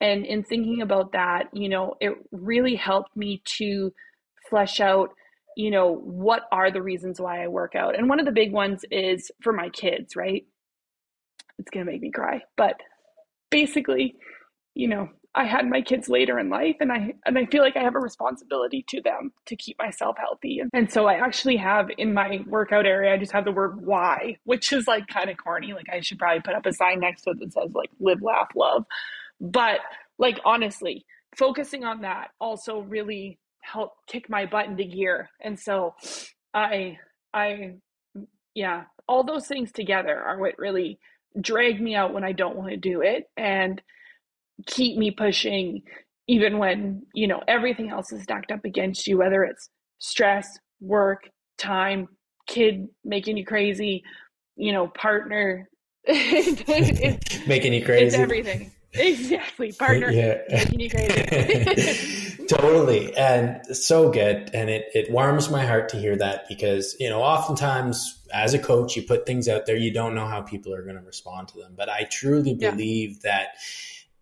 and 0.00 0.24
in 0.24 0.42
thinking 0.42 0.80
about 0.82 1.12
that, 1.12 1.44
you 1.52 1.68
know, 1.68 1.94
it 2.00 2.14
really 2.32 2.74
helped 2.74 3.16
me 3.16 3.42
to 3.58 3.92
flesh 4.50 4.80
out 4.80 5.10
you 5.56 5.70
know, 5.70 5.94
what 5.94 6.42
are 6.50 6.70
the 6.70 6.82
reasons 6.82 7.20
why 7.20 7.44
I 7.44 7.48
work 7.48 7.74
out? 7.74 7.96
And 7.96 8.08
one 8.08 8.18
of 8.18 8.26
the 8.26 8.32
big 8.32 8.52
ones 8.52 8.84
is 8.90 9.30
for 9.40 9.52
my 9.52 9.68
kids, 9.68 10.16
right? 10.16 10.44
It's 11.58 11.70
going 11.70 11.86
to 11.86 11.92
make 11.92 12.00
me 12.00 12.10
cry. 12.10 12.42
But 12.56 12.74
basically, 13.50 14.16
you 14.74 14.88
know, 14.88 15.08
I 15.36 15.44
had 15.44 15.68
my 15.68 15.82
kids 15.82 16.08
later 16.08 16.38
in 16.38 16.48
life 16.48 16.76
and 16.80 16.92
I 16.92 17.14
and 17.26 17.36
I 17.36 17.46
feel 17.46 17.62
like 17.62 17.76
I 17.76 17.82
have 17.82 17.96
a 17.96 18.00
responsibility 18.00 18.84
to 18.88 19.00
them 19.00 19.32
to 19.46 19.56
keep 19.56 19.76
myself 19.78 20.16
healthy. 20.16 20.62
And 20.72 20.92
so 20.92 21.06
I 21.06 21.14
actually 21.14 21.56
have 21.56 21.88
in 21.98 22.14
my 22.14 22.44
workout 22.46 22.86
area 22.86 23.12
I 23.12 23.18
just 23.18 23.32
have 23.32 23.44
the 23.44 23.52
word 23.52 23.84
why, 23.84 24.36
which 24.44 24.72
is 24.72 24.86
like 24.86 25.08
kind 25.08 25.30
of 25.30 25.36
corny. 25.36 25.72
Like 25.72 25.88
I 25.92 26.00
should 26.00 26.18
probably 26.18 26.42
put 26.42 26.54
up 26.54 26.66
a 26.66 26.72
sign 26.72 27.00
next 27.00 27.22
to 27.22 27.30
it 27.30 27.40
that 27.40 27.52
says 27.52 27.72
like 27.74 27.90
live, 27.98 28.22
laugh, 28.22 28.48
love. 28.54 28.84
But 29.40 29.80
like 30.18 30.38
honestly, 30.44 31.04
focusing 31.36 31.84
on 31.84 32.02
that 32.02 32.28
also 32.40 32.78
really 32.80 33.38
helped 33.60 34.06
kick 34.06 34.30
my 34.30 34.46
butt 34.46 34.66
into 34.66 34.84
gear. 34.84 35.30
And 35.40 35.58
so 35.58 35.94
I 36.52 36.98
I 37.32 37.74
yeah, 38.54 38.84
all 39.08 39.24
those 39.24 39.48
things 39.48 39.72
together 39.72 40.16
are 40.16 40.38
what 40.38 40.58
really 40.58 41.00
drag 41.40 41.80
me 41.80 41.96
out 41.96 42.14
when 42.14 42.22
I 42.22 42.30
don't 42.30 42.56
want 42.56 42.70
to 42.70 42.76
do 42.76 43.02
it 43.02 43.28
and 43.36 43.82
keep 44.66 44.96
me 44.96 45.10
pushing 45.10 45.82
even 46.26 46.58
when, 46.58 47.02
you 47.12 47.26
know, 47.28 47.42
everything 47.46 47.90
else 47.90 48.12
is 48.12 48.22
stacked 48.22 48.50
up 48.50 48.64
against 48.64 49.06
you, 49.06 49.18
whether 49.18 49.44
it's 49.44 49.68
stress, 49.98 50.58
work, 50.80 51.28
time, 51.58 52.08
kid 52.46 52.88
making 53.04 53.36
you 53.36 53.44
crazy, 53.44 54.02
you 54.56 54.72
know, 54.72 54.88
partner 54.88 55.68
making 56.08 57.72
you 57.72 57.84
crazy. 57.84 58.06
It's 58.06 58.14
everything. 58.14 58.70
Exactly. 58.92 59.72
Partner 59.78 60.10
yeah. 60.10 60.38
making 60.48 60.80
you 60.80 60.90
crazy. 60.90 62.46
totally 62.46 63.16
and 63.16 63.64
so 63.74 64.10
good 64.10 64.50
and 64.52 64.68
it, 64.68 64.84
it 64.94 65.10
warms 65.10 65.50
my 65.50 65.64
heart 65.64 65.88
to 65.88 65.96
hear 65.96 66.14
that 66.14 66.46
because 66.48 66.94
you 67.00 67.08
know 67.08 67.22
oftentimes 67.22 68.22
as 68.34 68.52
a 68.52 68.58
coach 68.58 68.96
you 68.96 69.02
put 69.02 69.24
things 69.24 69.48
out 69.48 69.64
there 69.64 69.76
you 69.76 69.90
don't 69.90 70.14
know 70.14 70.26
how 70.26 70.42
people 70.42 70.74
are 70.74 70.82
going 70.82 70.96
to 70.96 71.02
respond 71.02 71.48
to 71.48 71.56
them 71.56 71.72
but 71.74 71.88
i 71.88 72.06
truly 72.10 72.52
believe 72.54 73.18
yeah. 73.24 73.30
that 73.30 73.48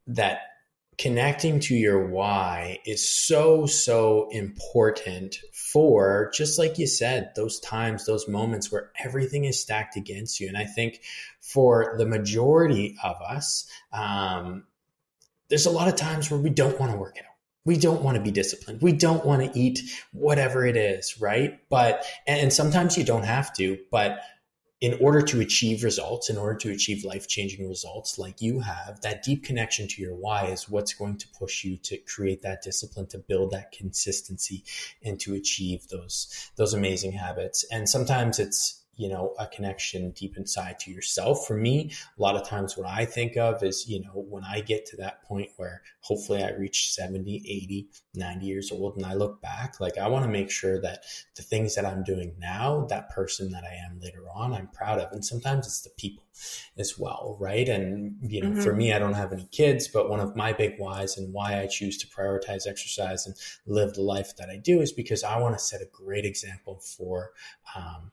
that 0.07 0.41
connecting 0.99 1.59
to 1.59 1.75
your 1.75 2.07
why 2.07 2.79
is 2.85 3.11
so 3.11 3.65
so 3.65 4.29
important 4.31 5.37
for 5.53 6.31
just 6.35 6.59
like 6.59 6.79
you 6.79 6.87
said 6.87 7.33
those 7.35 7.59
times 7.61 8.05
those 8.05 8.29
moments 8.29 8.71
where 8.71 8.91
everything 9.03 9.45
is 9.45 9.59
stacked 9.59 9.97
against 9.97 10.39
you 10.39 10.47
and 10.49 10.59
i 10.59 10.65
think 10.65 11.01
for 11.41 11.95
the 11.97 12.05
majority 12.05 12.95
of 13.03 13.17
us 13.23 13.67
um, 13.93 14.65
there's 15.49 15.67
a 15.67 15.71
lot 15.71 15.89
of 15.89 15.97
times 15.97 16.31
where 16.31 16.41
we 16.41 16.51
don't 16.51 16.79
want 16.79 16.93
to 16.93 16.99
work 16.99 17.17
out 17.19 17.33
we 17.65 17.77
don't 17.77 18.03
want 18.03 18.17
to 18.17 18.23
be 18.23 18.31
disciplined. 18.31 18.83
We 18.83 18.93
don't 18.93 19.25
want 19.25 19.43
to 19.43 19.59
eat 19.59 19.81
whatever 20.13 20.67
it 20.67 20.77
is, 20.77 21.21
right? 21.21 21.61
But, 21.69 22.05
and 22.27 22.53
sometimes 22.53 22.99
you 22.99 23.05
don't 23.05 23.23
have 23.25 23.55
to, 23.55 23.79
but 23.91 24.21
in 24.83 24.99
order 25.01 25.23
to 25.23 25.41
achieve 25.41 25.85
results, 25.85 26.29
in 26.29 26.37
order 26.37 26.59
to 26.59 26.73
achieve 26.73 27.05
life 27.05 27.29
changing 27.29 27.69
results 27.69 28.19
like 28.19 28.43
you 28.43 28.59
have, 28.59 29.01
that 29.03 29.23
deep 29.23 29.45
connection 29.45 29.87
to 29.87 30.03
your 30.03 30.13
why 30.13 30.47
is 30.47 30.69
what's 30.69 30.93
going 30.93 31.17
to 31.17 31.29
push 31.39 31.63
you 31.63 31.77
to 31.77 31.97
create 31.99 32.43
that 32.43 32.63
discipline, 32.63 33.07
to 33.07 33.19
build 33.19 33.53
that 33.53 33.71
consistency, 33.71 34.65
and 35.05 35.21
to 35.21 35.35
achieve 35.35 35.87
those 35.87 36.51
those 36.57 36.75
amazing 36.75 37.13
habits. 37.13 37.65
And 37.71 37.89
sometimes 37.89 38.41
it's 38.41 38.82
you 38.97 39.09
know 39.09 39.35
a 39.39 39.47
connection 39.47 40.11
deep 40.11 40.37
inside 40.37 40.79
to 40.81 40.91
yourself. 40.91 41.47
For 41.47 41.57
me 41.57 41.93
a 42.19 42.23
lot 42.23 42.37
of 42.37 42.47
times 42.47 42.77
what 42.77 42.89
i 42.89 43.05
think 43.05 43.37
of 43.37 43.63
is 43.63 43.89
you 43.89 44.01
know 44.01 44.25
when 44.29 44.45
i 44.45 44.61
get 44.61 44.87
to 44.87 44.97
that 44.97 45.23
point 45.23 45.49
where 45.57 45.83
hopefully 46.01 46.43
i 46.43 46.51
reach 46.53 46.93
70 46.93 47.37
80 47.37 47.89
90 48.15 48.47
years 48.47 48.73
old 48.73 48.97
and 48.97 49.07
i 49.07 49.15
look 49.15 49.41
back 49.41 49.81
like 49.81 49.99
i 49.99 50.09
want 50.09 50.25
to 50.25 50.31
make 50.31 50.51
sure 50.51 50.81
that 50.81 51.05
the 51.37 51.43
things 51.43 51.75
that 51.75 51.87
i'm 51.87 52.03
doing 52.03 52.35
now 52.39 52.87
that 52.89 53.11
person 53.11 53.51
that 53.51 53.65
i 53.65 53.75
am 53.75 53.99
later 54.01 54.25
on 54.35 54.53
i'm 54.53 54.69
proud 54.69 54.99
of. 54.99 55.13
And 55.13 55.25
sometimes 55.25 55.67
it's 55.67 55.83
the 55.83 55.91
people 55.91 56.25
as 56.79 56.99
well 56.99 57.37
right? 57.41 57.69
And 57.69 58.17
you 58.23 58.43
know 58.43 58.51
mm-hmm. 58.51 58.61
for 58.61 58.75
me 58.75 58.93
i 58.93 58.99
don't 58.99 59.15
have 59.15 59.33
any 59.33 59.49
kids 59.53 59.89
but 59.89 60.09
one 60.09 60.21
of 60.21 60.37
my 60.37 60.53
big 60.53 60.79
whys 60.79 61.17
and 61.17 61.33
why 61.33 61.61
i 61.61 61.67
choose 61.67 61.99
to 61.99 62.07
prioritize 62.09 62.67
exercise 62.67 63.27
and 63.27 63.37
live 63.67 63.95
the 63.95 64.03
life 64.03 64.37
that 64.37 64.49
i 64.49 64.57
do 64.57 64.81
is 64.81 64.93
because 64.93 65.23
i 65.25 65.39
want 65.39 65.57
to 65.57 65.63
set 65.63 65.81
a 65.81 65.89
great 65.93 66.25
example 66.25 66.81
for 66.81 67.33
um, 67.77 68.11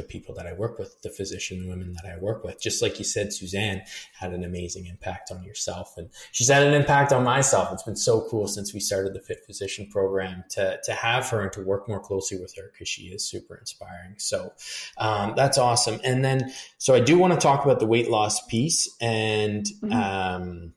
the 0.00 0.08
people 0.08 0.34
that 0.34 0.46
I 0.46 0.52
work 0.54 0.78
with, 0.78 1.00
the 1.02 1.10
physician 1.10 1.68
women 1.68 1.92
that 1.94 2.10
I 2.10 2.18
work 2.18 2.42
with. 2.42 2.60
Just 2.60 2.80
like 2.80 2.98
you 2.98 3.04
said, 3.04 3.32
Suzanne 3.32 3.82
had 4.18 4.32
an 4.32 4.44
amazing 4.44 4.86
impact 4.86 5.30
on 5.30 5.44
yourself, 5.44 5.94
and 5.96 6.08
she's 6.32 6.48
had 6.48 6.62
an 6.62 6.72
impact 6.74 7.12
on 7.12 7.22
myself. 7.22 7.72
It's 7.72 7.82
been 7.82 7.96
so 7.96 8.26
cool 8.30 8.48
since 8.48 8.72
we 8.72 8.80
started 8.80 9.14
the 9.14 9.20
Fit 9.20 9.44
Physician 9.46 9.88
program 9.90 10.44
to 10.50 10.78
to 10.84 10.92
have 10.92 11.28
her 11.28 11.42
and 11.42 11.52
to 11.52 11.60
work 11.60 11.88
more 11.88 12.00
closely 12.00 12.38
with 12.38 12.54
her 12.56 12.70
because 12.72 12.88
she 12.88 13.04
is 13.08 13.24
super 13.24 13.56
inspiring. 13.56 14.14
So 14.16 14.52
um, 14.98 15.34
that's 15.36 15.58
awesome. 15.58 16.00
And 16.02 16.24
then, 16.24 16.52
so 16.78 16.94
I 16.94 17.00
do 17.00 17.18
want 17.18 17.34
to 17.34 17.38
talk 17.38 17.64
about 17.64 17.78
the 17.80 17.86
weight 17.86 18.10
loss 18.10 18.44
piece 18.46 18.88
and. 19.00 19.64
Mm-hmm. 19.64 19.92
Um, 19.92 20.72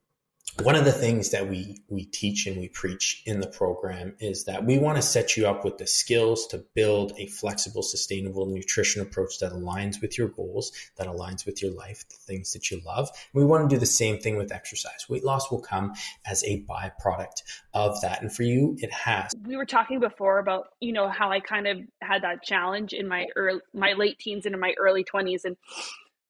one 0.61 0.75
of 0.75 0.85
the 0.85 0.91
things 0.91 1.31
that 1.31 1.49
we 1.49 1.81
we 1.89 2.05
teach 2.05 2.45
and 2.45 2.57
we 2.57 2.69
preach 2.69 3.23
in 3.25 3.39
the 3.39 3.47
program 3.47 4.15
is 4.19 4.45
that 4.45 4.65
we 4.65 4.77
want 4.77 4.97
to 4.97 5.01
set 5.01 5.35
you 5.35 5.47
up 5.47 5.65
with 5.65 5.77
the 5.79 5.87
skills 5.87 6.45
to 6.47 6.63
build 6.75 7.13
a 7.17 7.25
flexible 7.25 7.81
sustainable 7.81 8.45
nutrition 8.45 9.01
approach 9.01 9.39
that 9.39 9.51
aligns 9.51 9.99
with 10.01 10.17
your 10.17 10.27
goals 10.27 10.71
that 10.97 11.07
aligns 11.07 11.45
with 11.45 11.61
your 11.61 11.71
life 11.73 12.07
the 12.07 12.15
things 12.15 12.53
that 12.53 12.69
you 12.69 12.79
love. 12.85 13.09
We 13.33 13.43
want 13.43 13.67
to 13.67 13.75
do 13.75 13.79
the 13.79 13.85
same 13.85 14.19
thing 14.19 14.37
with 14.37 14.51
exercise. 14.51 15.09
Weight 15.09 15.23
loss 15.23 15.49
will 15.49 15.61
come 15.61 15.93
as 16.25 16.43
a 16.43 16.63
byproduct 16.63 17.41
of 17.73 17.99
that. 18.01 18.21
And 18.21 18.33
for 18.33 18.43
you 18.43 18.77
it 18.79 18.91
has. 18.91 19.31
We 19.45 19.57
were 19.57 19.65
talking 19.65 19.99
before 19.99 20.37
about 20.37 20.67
you 20.79 20.93
know 20.93 21.09
how 21.09 21.31
i 21.31 21.39
kind 21.39 21.67
of 21.67 21.79
had 22.01 22.23
that 22.23 22.43
challenge 22.43 22.93
in 22.93 23.07
my 23.07 23.25
early 23.35 23.61
my 23.73 23.93
late 23.93 24.19
teens 24.19 24.45
and 24.45 24.53
in 24.53 24.61
my 24.61 24.75
early 24.77 25.03
20s 25.03 25.45
and 25.45 25.57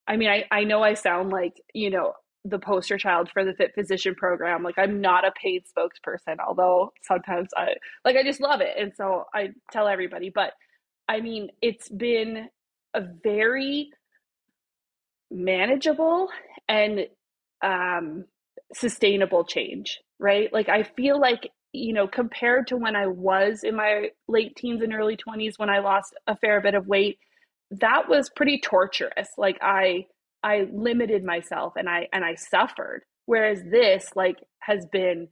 I 0.05 0.17
mean, 0.17 0.29
I, 0.29 0.43
I 0.51 0.65
know 0.65 0.83
I 0.83 0.95
sound 0.95 1.31
like, 1.31 1.61
you 1.73 1.89
know, 1.89 2.13
the 2.45 2.59
poster 2.59 2.97
child 2.97 3.29
for 3.31 3.45
the 3.45 3.53
fit 3.53 3.73
physician 3.75 4.15
program. 4.15 4.63
Like 4.63 4.77
i'm 4.77 5.01
not 5.01 5.25
a 5.25 5.31
paid 5.31 5.63
spokesperson 5.65 6.37
although 6.45 6.91
sometimes 7.03 7.49
i 7.55 7.69
like 8.05 8.15
i 8.15 8.23
just 8.23 8.41
love 8.41 8.61
it 8.61 8.75
and 8.79 8.93
so 8.95 9.25
i 9.33 9.49
tell 9.71 9.87
everybody 9.87 10.29
but 10.33 10.53
i 11.09 11.21
mean 11.21 11.49
it's 11.61 11.89
been 11.89 12.49
a 12.93 13.01
very 13.23 13.89
manageable 15.31 16.29
and 16.67 17.07
um 17.63 18.25
sustainable 18.73 19.43
change 19.45 19.99
right? 20.19 20.51
Like 20.53 20.69
i 20.69 20.83
feel 20.83 21.19
like 21.19 21.49
you 21.73 21.93
know 21.93 22.07
compared 22.07 22.67
to 22.67 22.77
when 22.77 22.95
i 22.95 23.07
was 23.07 23.63
in 23.63 23.75
my 23.75 24.09
late 24.27 24.55
teens 24.55 24.81
and 24.81 24.93
early 24.93 25.17
20s 25.17 25.57
when 25.57 25.69
i 25.69 25.79
lost 25.79 26.13
a 26.27 26.37
fair 26.37 26.61
bit 26.61 26.75
of 26.75 26.87
weight 26.87 27.17
that 27.79 28.07
was 28.07 28.29
pretty 28.29 28.59
torturous. 28.59 29.29
Like 29.37 29.57
i 29.61 30.05
I 30.43 30.67
limited 30.73 31.23
myself 31.23 31.73
and 31.77 31.89
I 31.89 32.07
and 32.11 32.23
I 32.25 32.35
suffered. 32.35 33.03
Whereas 33.25 33.63
this 33.63 34.09
like 34.15 34.37
has 34.59 34.85
been 34.91 35.29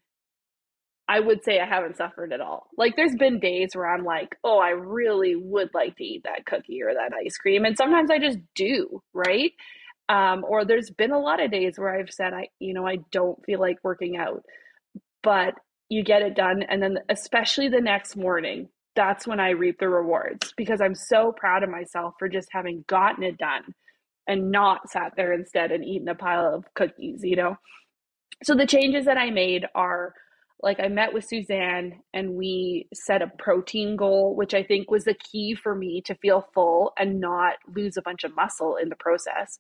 I 1.08 1.20
would 1.20 1.44
say 1.44 1.60
I 1.60 1.66
haven't 1.66 1.98
suffered 1.98 2.32
at 2.32 2.40
all. 2.40 2.68
Like 2.78 2.96
there's 2.96 3.16
been 3.16 3.40
days 3.40 3.72
where 3.76 3.94
I'm 3.94 4.06
like, 4.06 4.38
"Oh, 4.44 4.60
I 4.60 4.70
really 4.70 5.36
would 5.36 5.70
like 5.74 5.98
to 5.98 6.04
eat 6.06 6.24
that 6.24 6.46
cookie 6.46 6.82
or 6.84 6.94
that 6.94 7.12
ice 7.14 7.38
cream." 7.38 7.66
And 7.66 7.76
sometimes 7.78 8.10
I 8.10 8.20
just 8.20 8.40
do, 8.56 9.02
right? 9.14 9.52
Um, 10.10 10.46
or 10.48 10.64
there's 10.66 10.90
been 10.92 11.12
a 11.12 11.20
lot 11.20 11.44
of 11.44 11.52
days 11.52 11.74
where 11.78 11.98
I've 12.00 12.12
said 12.12 12.34
I, 12.34 12.48
you 12.60 12.74
know, 12.74 12.88
I 12.88 12.98
don't 13.12 13.44
feel 13.46 13.60
like 13.60 13.78
working 13.84 14.18
out. 14.18 14.44
But 15.24 15.56
you 15.90 16.04
get 16.04 16.22
it 16.22 16.36
done 16.36 16.64
and 16.64 16.82
then 16.82 17.00
especially 17.10 17.68
the 17.68 17.82
next 17.82 18.16
morning, 18.16 18.70
that's 18.96 19.28
when 19.28 19.40
I 19.42 19.50
reap 19.52 19.80
the 19.80 19.90
rewards 19.90 20.54
because 20.58 20.80
I'm 20.82 20.96
so 20.96 21.34
proud 21.36 21.64
of 21.64 21.70
myself 21.70 22.14
for 22.20 22.30
just 22.30 22.48
having 22.52 22.86
gotten 22.88 23.24
it 23.24 23.38
done 23.38 23.64
and 24.28 24.52
not 24.52 24.90
sat 24.90 25.14
there 25.16 25.34
instead 25.34 25.72
and 25.72 25.84
eaten 25.84 26.08
a 26.08 26.16
pile 26.16 26.54
of 26.54 26.66
cookies, 26.74 27.22
you 27.24 27.36
know? 27.36 27.58
So 28.44 28.56
the 28.56 28.66
changes 28.66 29.06
that 29.06 29.18
I 29.18 29.30
made 29.30 29.66
are 29.76 30.14
like 30.64 30.80
I 30.80 30.88
met 30.88 31.14
with 31.14 31.26
Suzanne 31.26 32.02
and 32.14 32.36
we 32.36 32.88
set 32.94 33.22
a 33.22 33.32
protein 33.40 33.96
goal, 33.96 34.36
which 34.36 34.54
I 34.54 34.64
think 34.64 34.92
was 34.92 35.06
the 35.06 35.16
key 35.16 35.56
for 35.56 35.74
me 35.74 36.02
to 36.06 36.16
feel 36.16 36.48
full 36.54 36.94
and 36.98 37.20
not 37.20 37.56
lose 37.76 37.98
a 37.98 38.02
bunch 38.02 38.24
of 38.24 38.36
muscle 38.36 38.76
in 38.76 38.90
the 38.90 38.96
process. 38.96 39.58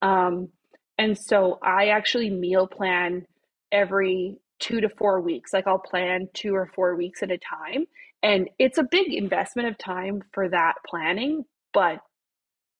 Um, 0.00 0.50
and 0.96 1.18
so 1.18 1.58
I 1.62 1.88
actually 1.88 2.30
meal 2.30 2.66
plan 2.66 3.26
every 3.72 4.36
two 4.58 4.80
to 4.80 4.88
four 4.88 5.20
weeks. 5.20 5.52
Like 5.52 5.66
I'll 5.66 5.78
plan 5.78 6.28
two 6.34 6.54
or 6.54 6.70
four 6.74 6.96
weeks 6.96 7.22
at 7.22 7.30
a 7.30 7.38
time. 7.38 7.86
And 8.22 8.50
it's 8.58 8.78
a 8.78 8.82
big 8.82 9.12
investment 9.12 9.68
of 9.68 9.78
time 9.78 10.22
for 10.32 10.48
that 10.48 10.74
planning, 10.86 11.44
but 11.72 12.00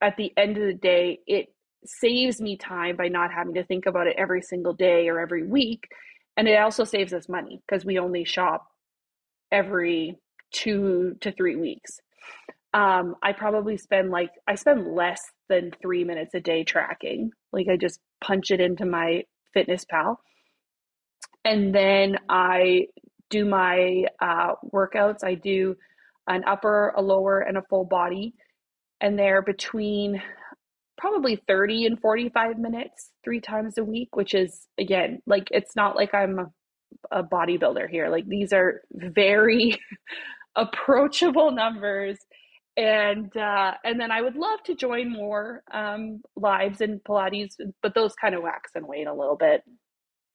at 0.01 0.17
the 0.17 0.33
end 0.37 0.57
of 0.57 0.65
the 0.65 0.75
day, 0.75 1.21
it 1.27 1.49
saves 1.85 2.41
me 2.41 2.57
time 2.57 2.97
by 2.97 3.09
not 3.09 3.33
having 3.33 3.55
to 3.55 3.65
think 3.65 3.87
about 3.87 4.07
it 4.07 4.17
every 4.19 4.43
single 4.43 4.73
day 4.73 5.09
or 5.09 5.21
every 5.21 5.47
week. 5.47 5.89
And 6.37 6.49
it 6.49 6.59
also 6.59 6.85
saves 6.85 7.13
us 7.13 7.29
money 7.29 7.61
because 7.67 7.85
we 7.85 7.99
only 7.99 8.25
shop 8.25 8.67
every 9.51 10.17
two 10.53 11.17
to 11.21 11.33
three 11.33 11.57
weeks. 11.57 12.01
Um, 12.75 13.17
I 13.23 13.33
probably 13.33 13.77
spend 13.77 14.11
like, 14.11 14.31
I 14.47 14.55
spend 14.55 14.95
less 14.95 15.21
than 15.49 15.73
three 15.81 16.05
minutes 16.05 16.35
a 16.35 16.41
day 16.41 16.65
tracking. 16.65 17.31
Like 17.53 17.67
I 17.69 17.77
just 17.77 18.01
punch 18.21 18.51
it 18.51 18.61
into 18.61 18.85
my 18.85 19.25
Fitness 19.55 19.85
Pal. 19.85 20.21
And 21.45 21.75
then 21.75 22.19
I 22.29 22.89
do 23.31 23.45
my 23.45 24.05
uh, 24.21 24.55
workouts. 24.73 25.25
I 25.25 25.35
do 25.35 25.77
an 26.27 26.45
upper, 26.47 26.93
a 26.97 27.03
lower, 27.03 27.41
and 27.41 27.57
a 27.57 27.63
full 27.63 27.85
body. 27.85 28.35
And 29.01 29.19
they're 29.19 29.43
between 29.43 30.23
probably 30.99 31.37
30 31.47 31.87
and 31.87 32.01
45 32.01 32.59
minutes 32.59 33.11
three 33.25 33.41
times 33.41 33.79
a 33.79 33.85
week, 33.85 34.17
which 34.17 34.35
is, 34.35 34.67
again, 34.79 35.21
like 35.27 35.49
it's 35.53 35.77
not 35.77 35.97
like 35.97 36.15
I'm 36.15 36.39
a, 36.41 36.47
a 37.11 37.23
bodybuilder 37.23 37.89
here. 37.89 38.09
Like 38.09 38.27
these 38.27 38.53
are 38.53 38.83
very 38.93 39.79
approachable 40.57 41.51
numbers. 41.53 42.19
And 42.77 43.37
uh, 43.37 43.75
and 43.85 44.01
then 44.01 44.13
I 44.13 44.23
would 44.23 44.37
love 44.37 44.63
to 44.67 44.75
join 44.77 45.13
more 45.13 45.63
um, 45.73 46.23
lives 46.37 46.81
in 46.81 47.01
Pilates, 47.01 47.55
but 47.83 47.95
those 47.95 48.15
kind 48.15 48.37
of 48.37 48.43
wax 48.43 48.71
and 48.77 48.87
wane 48.87 49.09
a 49.09 49.15
little 49.15 49.37
bit, 49.37 49.63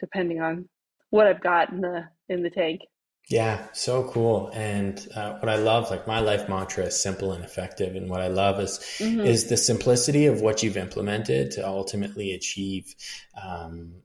depending 0.01 0.41
on 0.41 0.67
what 1.09 1.27
I've 1.27 1.41
got 1.41 1.71
in 1.71 1.79
the 1.79 2.03
in 2.27 2.43
the 2.43 2.49
tank. 2.49 2.81
Yeah, 3.29 3.67
so 3.71 4.03
cool. 4.09 4.51
And 4.53 5.07
uh, 5.15 5.37
what 5.37 5.49
I 5.49 5.55
love, 5.55 5.89
like 5.89 6.07
my 6.07 6.19
life 6.19 6.49
mantra 6.49 6.85
is 6.85 7.01
simple 7.01 7.31
and 7.31 7.43
effective. 7.43 7.95
And 7.95 8.09
what 8.09 8.21
I 8.21 8.27
love 8.27 8.59
is 8.59 8.79
mm-hmm. 8.99 9.21
is 9.21 9.47
the 9.47 9.57
simplicity 9.57 10.25
of 10.25 10.41
what 10.41 10.61
you've 10.61 10.77
implemented 10.77 11.51
to 11.51 11.65
ultimately 11.65 12.33
achieve 12.33 12.93
um, 13.41 14.02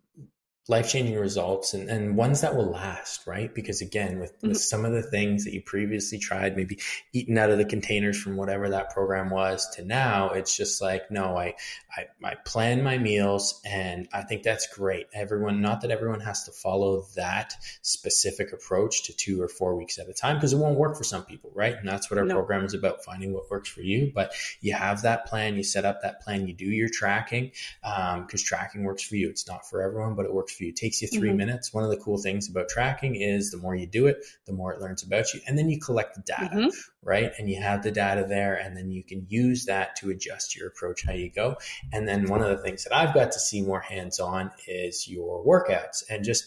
life 0.69 0.91
changing 0.91 1.19
results 1.19 1.73
and, 1.73 1.89
and 1.89 2.15
ones 2.15 2.43
that 2.43 2.55
will 2.55 2.71
last, 2.71 3.27
right? 3.27 3.55
Because 3.55 3.81
again, 3.81 4.21
with, 4.21 4.37
mm-hmm. 4.37 4.49
with 4.49 4.61
some 4.61 4.85
of 4.85 4.93
the 4.93 5.03
things 5.03 5.45
that 5.45 5.55
you 5.55 5.63
previously 5.63 6.19
tried, 6.19 6.57
maybe 6.57 6.79
eating 7.15 7.39
out 7.39 7.51
of 7.51 7.57
the 7.57 7.65
containers 7.65 8.21
from 8.21 8.37
whatever 8.37 8.69
that 8.69 8.91
program 8.91 9.31
was 9.31 9.67
to 9.77 9.85
now, 9.85 10.31
it's 10.31 10.55
just 10.55 10.83
like, 10.83 11.11
no, 11.11 11.37
I, 11.39 11.55
I, 11.97 12.07
I 12.23 12.35
plan 12.35 12.83
my 12.83 12.99
meals 12.99 13.63
and 13.65 14.09
I 14.13 14.23
think 14.23 14.43
that's 14.43 14.67
great. 14.67 15.07
Everyone, 15.15 15.63
not 15.63 15.81
that 15.81 15.91
everyone 15.91 16.21
has 16.21 16.45
to 16.45 16.53
follow 16.53 17.07
that 17.17 17.55
specific 17.81 18.53
approach 18.53 19.05
to 19.05 19.17
two 19.17 19.41
or 19.41 19.49
four 19.49 19.75
weeks 19.75 19.99
at 19.99 20.09
a 20.09 20.13
time 20.13 20.37
because 20.37 20.53
it 20.53 20.59
won't 20.59 20.79
work 20.79 20.99
for 20.99 21.05
some 21.05 21.25
people, 21.25 21.51
right? 21.55 21.77
And 21.77 21.89
that's 21.89 22.11
what 22.11 22.19
our 22.19 22.27
no. 22.27 22.35
program 22.35 22.67
is 22.67 22.75
about, 22.75 23.03
finding 23.03 23.33
what 23.33 23.51
works 23.51 23.71
for 23.71 23.81
you. 23.81 24.13
But 24.15 24.35
you 24.61 24.75
have 24.75 25.01
that 25.03 25.27
plan, 25.27 25.57
you 25.57 25.63
set 25.63 25.87
up 25.87 26.03
that 26.03 26.21
plan, 26.21 26.47
you 26.47 26.53
do 26.53 26.67
your 26.67 26.91
tracking 26.91 27.53
because 27.81 28.43
um, 28.43 28.45
tracking 28.45 28.85
works 28.85 29.03
for 29.03 29.17
you. 29.17 29.31
It's 29.31 29.49
not 29.49 29.67
for 29.69 29.81
everyone, 29.81 30.15
but 30.15 30.27
it 30.27 30.35
works 30.35 30.58
for 30.59 30.65
you. 30.65 30.71
It 30.71 30.77
takes 30.77 31.01
you 31.01 31.09
3 31.09 31.29
mm-hmm. 31.29 31.37
minutes. 31.37 31.73
One 31.73 31.85
of 31.85 31.91
the 31.91 31.97
cool 31.97 32.19
things 32.19 32.51
about 32.51 32.69
tracking 32.69 33.15
is 33.15 33.51
the 33.51 33.57
more 33.57 33.75
you 33.75 33.87
do 33.87 34.07
it, 34.07 34.25
the 34.47 34.53
more 34.53 34.73
it 34.73 34.81
learns 34.81 35.03
about 35.03 35.33
you. 35.33 35.41
And 35.47 35.57
then 35.57 35.71
you 35.71 35.79
collect 35.79 36.17
the 36.17 36.23
data, 36.23 36.55
mm-hmm. 36.55 36.69
right? 37.03 37.33
And 37.39 37.49
you 37.49 37.63
have 37.63 37.83
the 37.83 37.93
data 37.93 38.27
there, 38.29 38.57
and 38.57 38.77
then 38.77 38.91
you 38.91 39.05
can 39.05 39.25
use 39.29 39.67
that 39.67 39.97
to 39.97 40.11
adjust 40.11 40.57
your 40.57 40.69
approach 40.69 41.05
how 41.07 41.13
you 41.13 41.31
go. 41.31 41.57
And 41.93 42.07
then 42.07 42.29
one 42.29 42.43
of 42.43 42.49
the 42.49 42.63
things 42.63 42.85
that 42.85 42.95
I've 42.95 43.15
got 43.15 43.33
to 43.33 43.39
see 43.39 43.63
more 43.63 43.81
hands 43.81 44.21
on 44.21 44.51
is 44.67 45.09
your 45.09 45.45
workouts. 45.45 46.03
And 46.11 46.25
just 46.25 46.45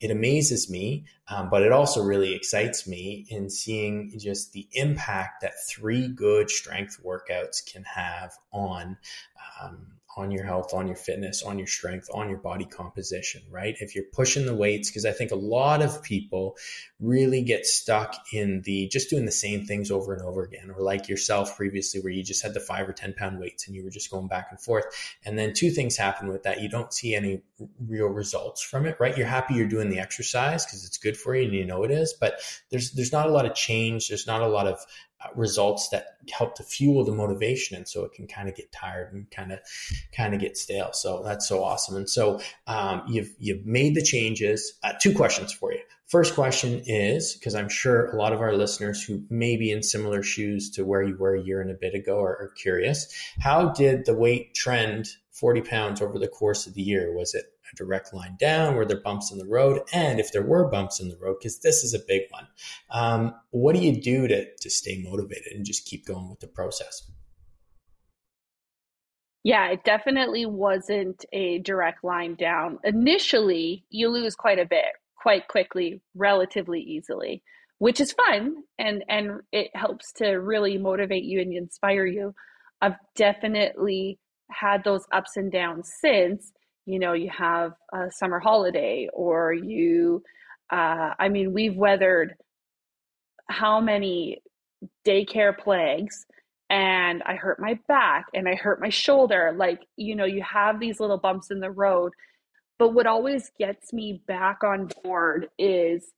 it 0.00 0.10
amazes 0.10 0.68
me, 0.68 1.04
um, 1.28 1.48
but 1.48 1.62
it 1.62 1.70
also 1.70 2.02
really 2.02 2.34
excites 2.34 2.88
me 2.88 3.24
in 3.28 3.48
seeing 3.48 4.12
just 4.18 4.52
the 4.52 4.66
impact 4.72 5.42
that 5.42 5.52
three 5.68 6.08
good 6.08 6.50
strength 6.50 6.98
workouts 7.04 7.64
can 7.64 7.84
have 7.84 8.32
on 8.52 8.96
um, 9.62 9.86
on 10.16 10.30
your 10.30 10.44
health, 10.44 10.74
on 10.74 10.86
your 10.86 10.96
fitness, 10.96 11.42
on 11.42 11.58
your 11.58 11.66
strength, 11.66 12.06
on 12.12 12.28
your 12.28 12.38
body 12.38 12.66
composition, 12.66 13.42
right? 13.50 13.76
If 13.80 13.94
you're 13.94 14.04
pushing 14.12 14.44
the 14.44 14.54
weights, 14.54 14.90
because 14.90 15.06
I 15.06 15.12
think 15.12 15.30
a 15.30 15.36
lot 15.36 15.80
of 15.80 16.02
people 16.02 16.56
really 17.00 17.42
get 17.42 17.64
stuck 17.64 18.14
in 18.32 18.60
the 18.62 18.88
just 18.88 19.08
doing 19.08 19.24
the 19.24 19.32
same 19.32 19.64
things 19.64 19.90
over 19.90 20.12
and 20.12 20.22
over 20.22 20.42
again, 20.42 20.70
or 20.70 20.82
like 20.82 21.08
yourself 21.08 21.56
previously, 21.56 22.00
where 22.00 22.12
you 22.12 22.22
just 22.22 22.42
had 22.42 22.52
the 22.52 22.60
five 22.60 22.86
or 22.86 22.92
10 22.92 23.14
pound 23.14 23.40
weights 23.40 23.66
and 23.66 23.74
you 23.74 23.82
were 23.82 23.90
just 23.90 24.10
going 24.10 24.28
back 24.28 24.48
and 24.50 24.60
forth. 24.60 24.84
And 25.24 25.38
then 25.38 25.54
two 25.54 25.70
things 25.70 25.96
happen 25.96 26.28
with 26.28 26.42
that. 26.42 26.60
You 26.60 26.68
don't 26.68 26.92
see 26.92 27.14
any 27.14 27.40
real 27.86 28.08
results 28.08 28.60
from 28.62 28.84
it, 28.84 28.98
right? 29.00 29.16
You're 29.16 29.26
happy 29.26 29.54
you're 29.54 29.68
doing 29.68 29.88
the 29.88 30.00
exercise 30.00 30.66
because 30.66 30.84
it's 30.84 30.98
good 30.98 31.16
for 31.16 31.34
you 31.34 31.44
and 31.44 31.54
you 31.54 31.64
know 31.64 31.84
it 31.84 31.90
is, 31.90 32.14
but 32.20 32.34
there's, 32.70 32.92
there's 32.92 33.12
not 33.12 33.28
a 33.28 33.32
lot 33.32 33.46
of 33.46 33.54
change. 33.54 34.08
There's 34.08 34.26
not 34.26 34.42
a 34.42 34.48
lot 34.48 34.66
of 34.66 34.78
results 35.34 35.88
that 35.90 36.18
help 36.30 36.54
to 36.56 36.62
fuel 36.62 37.04
the 37.04 37.12
motivation 37.12 37.76
and 37.76 37.88
so 37.88 38.04
it 38.04 38.12
can 38.12 38.26
kind 38.26 38.48
of 38.48 38.54
get 38.54 38.70
tired 38.72 39.12
and 39.12 39.30
kind 39.30 39.52
of 39.52 39.58
kind 40.14 40.34
of 40.34 40.40
get 40.40 40.56
stale. 40.56 40.90
So 40.92 41.22
that's 41.24 41.48
so 41.48 41.62
awesome. 41.62 41.96
And 41.96 42.08
so 42.08 42.40
um, 42.66 43.02
you've 43.08 43.32
you've 43.38 43.64
made 43.66 43.94
the 43.94 44.02
changes. 44.02 44.78
Uh, 44.82 44.92
two 45.00 45.14
questions 45.14 45.52
for 45.52 45.72
you. 45.72 45.80
First 46.08 46.34
question 46.34 46.82
is 46.84 47.32
because 47.34 47.54
i'm 47.54 47.70
sure 47.70 48.10
a 48.10 48.16
lot 48.16 48.34
of 48.34 48.42
our 48.42 48.54
listeners 48.54 49.02
who 49.02 49.22
may 49.30 49.56
be 49.56 49.70
in 49.70 49.82
similar 49.82 50.22
shoes 50.22 50.68
to 50.72 50.84
where 50.84 51.02
you 51.02 51.16
were 51.16 51.34
a 51.34 51.42
year 51.42 51.62
and 51.62 51.70
a 51.70 51.74
bit 51.74 51.94
ago 51.94 52.20
are, 52.20 52.36
are 52.36 52.52
curious. 52.54 53.10
How 53.40 53.70
did 53.70 54.04
the 54.04 54.14
weight 54.14 54.54
trend 54.54 55.08
40 55.30 55.62
pounds 55.62 56.02
over 56.02 56.18
the 56.18 56.28
course 56.28 56.66
of 56.66 56.74
the 56.74 56.82
year? 56.82 57.16
Was 57.16 57.34
it 57.34 57.46
a 57.72 57.76
direct 57.76 58.12
line 58.12 58.36
down? 58.38 58.74
Were 58.74 58.84
there 58.84 59.00
bumps 59.00 59.30
in 59.30 59.38
the 59.38 59.46
road? 59.46 59.82
And 59.92 60.20
if 60.20 60.32
there 60.32 60.42
were 60.42 60.68
bumps 60.68 61.00
in 61.00 61.08
the 61.08 61.16
road, 61.16 61.36
because 61.38 61.60
this 61.60 61.82
is 61.84 61.94
a 61.94 62.00
big 62.06 62.22
one, 62.30 62.46
um, 62.90 63.34
what 63.50 63.74
do 63.74 63.80
you 63.80 64.00
do 64.00 64.28
to, 64.28 64.46
to 64.60 64.70
stay 64.70 65.02
motivated 65.02 65.52
and 65.52 65.64
just 65.64 65.86
keep 65.86 66.06
going 66.06 66.28
with 66.28 66.40
the 66.40 66.46
process? 66.46 67.10
Yeah, 69.44 69.70
it 69.70 69.82
definitely 69.84 70.46
wasn't 70.46 71.24
a 71.32 71.58
direct 71.58 72.04
line 72.04 72.36
down. 72.36 72.78
Initially, 72.84 73.84
you 73.90 74.08
lose 74.08 74.36
quite 74.36 74.60
a 74.60 74.66
bit, 74.66 74.84
quite 75.16 75.48
quickly, 75.48 76.00
relatively 76.14 76.80
easily, 76.80 77.42
which 77.78 78.00
is 78.00 78.12
fun 78.12 78.62
and 78.78 79.02
and 79.08 79.40
it 79.50 79.70
helps 79.74 80.12
to 80.12 80.28
really 80.28 80.78
motivate 80.78 81.24
you 81.24 81.40
and 81.40 81.52
inspire 81.52 82.06
you. 82.06 82.34
I've 82.80 82.94
definitely 83.16 84.20
had 84.50 84.84
those 84.84 85.04
ups 85.12 85.36
and 85.36 85.50
downs 85.50 85.90
since 86.00 86.52
you 86.86 86.98
know 86.98 87.12
you 87.12 87.30
have 87.30 87.72
a 87.92 88.10
summer 88.10 88.40
holiday 88.40 89.08
or 89.12 89.52
you 89.52 90.22
uh, 90.72 91.10
i 91.18 91.28
mean 91.28 91.52
we've 91.52 91.76
weathered 91.76 92.34
how 93.48 93.80
many 93.80 94.42
daycare 95.06 95.56
plagues 95.56 96.26
and 96.70 97.22
i 97.24 97.34
hurt 97.34 97.60
my 97.60 97.78
back 97.88 98.26
and 98.34 98.48
i 98.48 98.54
hurt 98.54 98.80
my 98.80 98.88
shoulder 98.88 99.54
like 99.56 99.80
you 99.96 100.16
know 100.16 100.24
you 100.24 100.42
have 100.42 100.80
these 100.80 101.00
little 101.00 101.18
bumps 101.18 101.50
in 101.50 101.60
the 101.60 101.70
road. 101.70 102.12
But 102.78 102.94
what 102.94 103.06
always 103.06 103.50
gets 103.58 103.92
me 103.92 104.22
back 104.26 104.64
on 104.64 104.88
board 105.04 105.48
is 105.58 106.10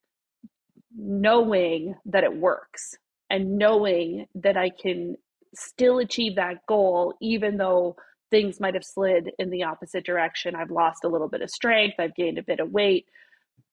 knowing 0.97 1.95
that 2.07 2.25
it 2.25 2.35
works 2.37 2.97
and 3.31 3.59
knowing 3.59 4.27
that 4.37 4.57
i 4.57 4.71
can 4.71 5.17
still 5.55 5.99
achieve 5.99 6.37
that 6.37 6.65
goal 6.69 7.15
even 7.21 7.57
though 7.57 7.97
things 8.35 8.59
might 8.59 8.75
have 8.75 8.85
slid 8.85 9.31
in 9.39 9.49
the 9.51 9.63
opposite 9.63 10.05
direction. 10.05 10.57
I've 10.57 10.73
lost 10.73 11.05
a 11.05 11.09
little 11.09 11.29
bit 11.29 11.41
of 11.41 11.51
strength, 11.51 12.01
I've 12.01 12.17
gained 12.17 12.37
a 12.37 12.43
bit 12.43 12.59
of 12.59 12.73
weight. 12.73 13.07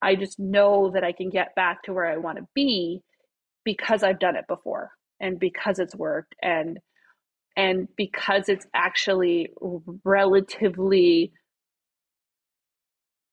I 0.03 0.13
just 0.13 0.39
know 0.39 0.91
that 0.93 1.03
I 1.03 1.13
can 1.13 1.31
get 1.31 1.55
back 1.55 1.81
to 1.83 1.93
where 1.93 2.05
I 2.05 2.17
want 2.17 2.37
to 2.37 2.47
be 2.53 3.01
because 3.65 4.03
I've 4.03 4.19
done 4.19 4.35
it 4.35 4.45
before 4.47 4.91
and 5.19 5.39
because 5.39 5.79
it's 5.79 5.95
worked 5.95 6.35
and 6.43 6.77
and 7.57 7.87
because 7.97 8.49
it's 8.49 8.67
actually 8.75 9.49
relatively 10.05 11.33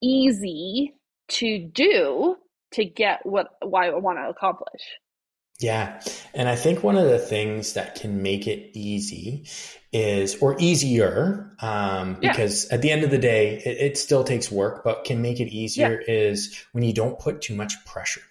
easy 0.02 0.94
to 1.28 1.68
do 1.68 2.36
to 2.72 2.84
get 2.86 3.20
what, 3.24 3.48
what 3.62 3.84
I 3.84 3.90
want 3.90 4.18
to 4.18 4.30
accomplish. 4.30 4.82
Yeah. 5.60 6.00
And 6.34 6.48
I 6.48 6.54
think 6.54 6.84
one 6.84 6.96
of 6.96 7.08
the 7.08 7.18
things 7.18 7.72
that 7.72 7.96
can 7.96 8.22
make 8.22 8.46
it 8.46 8.70
easy 8.74 9.46
is, 9.92 10.36
or 10.40 10.56
easier, 10.60 11.52
um, 11.60 12.16
because 12.20 12.68
at 12.68 12.80
the 12.80 12.90
end 12.90 13.02
of 13.02 13.10
the 13.10 13.18
day, 13.18 13.56
it, 13.64 13.78
it, 13.78 13.98
still 13.98 14.22
takes 14.22 14.52
work, 14.52 14.84
but 14.84 15.04
can 15.04 15.20
make 15.20 15.40
it 15.40 15.48
easier 15.48 16.00
yeah. 16.06 16.14
is 16.14 16.64
when 16.72 16.84
you 16.84 16.92
don't 16.92 17.18
put 17.18 17.42
too 17.42 17.56
much 17.56 17.84
pressure 17.84 18.22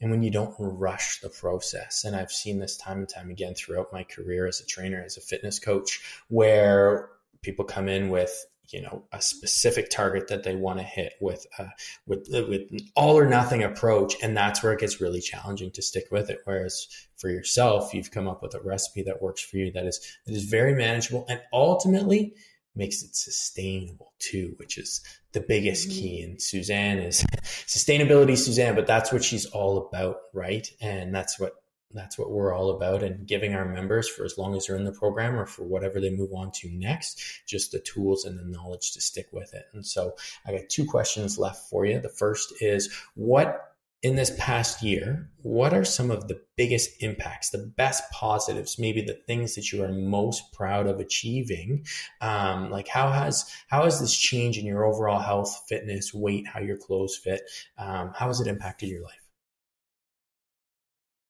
and 0.00 0.10
when 0.10 0.22
you 0.22 0.30
don't 0.30 0.54
rush 0.58 1.20
the 1.20 1.30
process. 1.30 2.04
And 2.04 2.14
I've 2.14 2.32
seen 2.32 2.58
this 2.58 2.76
time 2.76 2.98
and 2.98 3.08
time 3.08 3.30
again 3.30 3.54
throughout 3.54 3.92
my 3.92 4.04
career 4.04 4.46
as 4.46 4.60
a 4.60 4.66
trainer, 4.66 5.02
as 5.02 5.16
a 5.16 5.22
fitness 5.22 5.58
coach, 5.58 6.02
where 6.28 7.08
people 7.40 7.64
come 7.64 7.88
in 7.88 8.10
with 8.10 8.44
you 8.70 8.80
know 8.82 9.04
a 9.12 9.20
specific 9.20 9.90
target 9.90 10.28
that 10.28 10.42
they 10.42 10.54
want 10.54 10.78
to 10.78 10.84
hit 10.84 11.14
with 11.20 11.46
uh, 11.58 11.66
with 12.06 12.26
with 12.30 12.62
all 12.96 13.18
or 13.18 13.28
nothing 13.28 13.62
approach 13.62 14.14
and 14.22 14.36
that's 14.36 14.62
where 14.62 14.72
it 14.72 14.80
gets 14.80 15.00
really 15.00 15.20
challenging 15.20 15.70
to 15.72 15.82
stick 15.82 16.04
with 16.10 16.30
it. 16.30 16.40
Whereas 16.44 16.86
for 17.16 17.28
yourself 17.28 17.94
you've 17.94 18.10
come 18.10 18.28
up 18.28 18.42
with 18.42 18.54
a 18.54 18.60
recipe 18.60 19.02
that 19.02 19.22
works 19.22 19.42
for 19.42 19.56
you 19.58 19.72
that 19.72 19.86
is 19.86 20.00
that 20.26 20.34
is 20.34 20.44
very 20.44 20.74
manageable 20.74 21.26
and 21.28 21.40
ultimately 21.52 22.34
makes 22.76 23.02
it 23.02 23.14
sustainable 23.14 24.12
too 24.18 24.54
which 24.56 24.78
is 24.78 25.00
the 25.32 25.40
biggest 25.40 25.88
mm-hmm. 25.88 26.00
key. 26.00 26.22
And 26.22 26.40
Suzanne 26.40 26.98
is 26.98 27.24
sustainability 27.66 28.36
Suzanne 28.36 28.74
but 28.74 28.86
that's 28.86 29.12
what 29.12 29.24
she's 29.24 29.46
all 29.46 29.88
about 29.88 30.16
right? 30.32 30.66
And 30.80 31.14
that's 31.14 31.38
what 31.38 31.52
that's 31.94 32.18
what 32.18 32.30
we're 32.30 32.54
all 32.54 32.70
about 32.70 33.02
and 33.02 33.26
giving 33.26 33.54
our 33.54 33.64
members 33.64 34.08
for 34.08 34.24
as 34.24 34.36
long 34.36 34.54
as 34.56 34.66
they're 34.66 34.76
in 34.76 34.84
the 34.84 34.92
program 34.92 35.38
or 35.38 35.46
for 35.46 35.64
whatever 35.64 36.00
they 36.00 36.10
move 36.10 36.32
on 36.34 36.50
to 36.52 36.68
next 36.70 37.42
just 37.46 37.72
the 37.72 37.80
tools 37.80 38.24
and 38.24 38.38
the 38.38 38.44
knowledge 38.44 38.92
to 38.92 39.00
stick 39.00 39.28
with 39.32 39.54
it 39.54 39.64
and 39.72 39.86
so 39.86 40.14
i 40.46 40.52
got 40.52 40.68
two 40.68 40.84
questions 40.84 41.38
left 41.38 41.68
for 41.68 41.84
you 41.86 42.00
the 42.00 42.08
first 42.08 42.52
is 42.60 42.92
what 43.14 43.74
in 44.04 44.16
this 44.16 44.36
past 44.38 44.82
year, 44.82 45.30
what 45.40 45.72
are 45.72 45.82
some 45.82 46.10
of 46.10 46.28
the 46.28 46.38
biggest 46.58 47.02
impacts, 47.02 47.48
the 47.48 47.72
best 47.74 48.02
positives, 48.12 48.78
maybe 48.78 49.00
the 49.00 49.18
things 49.26 49.54
that 49.54 49.72
you 49.72 49.82
are 49.82 49.88
most 49.88 50.52
proud 50.52 50.86
of 50.86 51.00
achieving? 51.00 51.86
Um, 52.20 52.70
like 52.70 52.86
how 52.86 53.10
has 53.10 53.50
how 53.68 53.84
has 53.84 54.00
this 54.00 54.14
change 54.14 54.58
in 54.58 54.66
your 54.66 54.84
overall 54.84 55.20
health, 55.20 55.64
fitness, 55.70 56.12
weight, 56.12 56.46
how 56.46 56.60
your 56.60 56.76
clothes 56.76 57.16
fit? 57.16 57.50
Um, 57.78 58.12
how 58.14 58.26
has 58.26 58.42
it 58.42 58.46
impacted 58.46 58.90
your 58.90 59.02
life? 59.02 59.23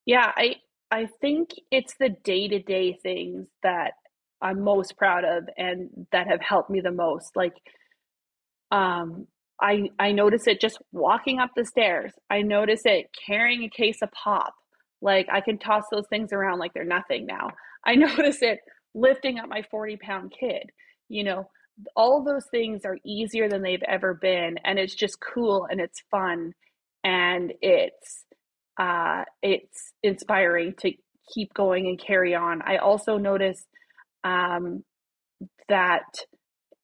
Yeah, 0.06 0.32
I 0.36 0.56
I 0.90 1.06
think 1.20 1.50
it's 1.70 1.94
the 1.98 2.10
day 2.24 2.48
to 2.48 2.58
day 2.60 2.98
things 3.02 3.46
that 3.62 3.92
I'm 4.42 4.62
most 4.62 4.96
proud 4.96 5.24
of 5.24 5.48
and 5.56 6.06
that 6.12 6.26
have 6.28 6.40
helped 6.42 6.70
me 6.70 6.80
the 6.80 6.90
most. 6.92 7.34
Like, 7.36 7.54
um, 8.70 9.26
I 9.60 9.88
I 9.98 10.12
notice 10.12 10.46
it 10.46 10.60
just 10.60 10.78
walking 10.92 11.38
up 11.38 11.50
the 11.56 11.64
stairs. 11.64 12.12
I 12.30 12.42
notice 12.42 12.82
it 12.84 13.06
carrying 13.26 13.64
a 13.64 13.68
case 13.70 13.98
of 14.02 14.10
pop. 14.12 14.54
Like 15.00 15.28
I 15.32 15.40
can 15.40 15.58
toss 15.58 15.84
those 15.92 16.06
things 16.08 16.32
around 16.32 16.58
like 16.58 16.72
they're 16.74 16.84
nothing 16.84 17.26
now. 17.26 17.50
I 17.86 17.94
notice 17.96 18.42
it 18.42 18.60
lifting 18.94 19.38
up 19.38 19.48
my 19.48 19.62
40 19.70 19.96
pound 19.98 20.32
kid. 20.38 20.70
You 21.08 21.24
know, 21.24 21.50
all 21.96 22.24
those 22.24 22.46
things 22.50 22.84
are 22.84 22.98
easier 23.04 23.48
than 23.48 23.62
they've 23.62 23.82
ever 23.86 24.14
been. 24.14 24.56
And 24.64 24.78
it's 24.78 24.94
just 24.94 25.18
cool 25.20 25.66
and 25.70 25.80
it's 25.80 26.02
fun 26.10 26.52
and 27.04 27.52
it's 27.60 28.23
uh 28.78 29.24
it's 29.42 29.92
inspiring 30.02 30.74
to 30.80 30.92
keep 31.32 31.54
going 31.54 31.86
and 31.86 31.98
carry 31.98 32.34
on. 32.34 32.62
I 32.62 32.76
also 32.76 33.18
notice 33.18 33.64
um 34.24 34.84
that 35.68 36.04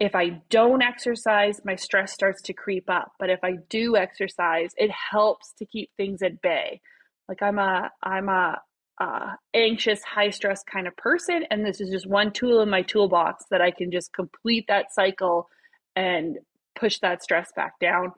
if 0.01 0.15
I 0.15 0.41
don't 0.49 0.83
exercise, 0.83 1.61
my 1.65 1.77
stress 1.77 2.13
starts 2.13 2.41
to 2.43 2.55
creep 2.55 2.89
up. 2.89 3.13
But 3.19 3.29
if 3.29 3.41
I 3.45 3.57
do 3.69 3.97
exercise, 3.97 4.71
it 4.79 4.91
helps 4.91 5.53
to 5.59 5.67
keep 5.67 5.91
things 5.97 6.23
at 6.23 6.41
bay. 6.41 6.81
Like 7.29 7.43
I'm 7.43 7.59
a 7.59 7.91
I'm 8.03 8.29
a 8.29 8.61
uh, 9.01 9.35
anxious, 9.55 10.03
high 10.05 10.29
stress 10.31 10.63
kind 10.63 10.87
of 10.87 10.95
person, 10.97 11.45
and 11.51 11.65
this 11.65 11.81
is 11.81 11.91
just 11.91 12.07
one 12.07 12.31
tool 12.33 12.61
in 12.61 12.69
my 12.69 12.83
toolbox 12.83 13.45
that 13.51 13.63
I 13.63 13.71
can 13.71 13.91
just 13.91 14.13
complete 14.13 14.67
that 14.69 14.93
cycle 14.93 15.49
and 15.97 16.39
push 16.79 16.99
that 17.01 17.23
stress 17.23 17.51
back 17.57 17.79
down. 17.81 18.13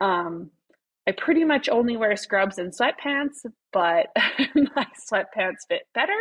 Um, 0.00 0.50
I 1.06 1.12
pretty 1.12 1.44
much 1.44 1.68
only 1.68 1.96
wear 1.96 2.16
scrubs 2.16 2.58
and 2.58 2.72
sweatpants, 2.72 3.44
but 3.72 4.06
my 4.54 4.86
sweatpants 5.10 5.66
fit 5.68 5.82
better, 5.94 6.18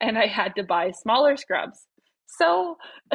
and 0.00 0.16
I 0.16 0.26
had 0.26 0.54
to 0.56 0.62
buy 0.62 0.90
smaller 0.90 1.36
scrubs. 1.36 1.86
So 2.26 2.76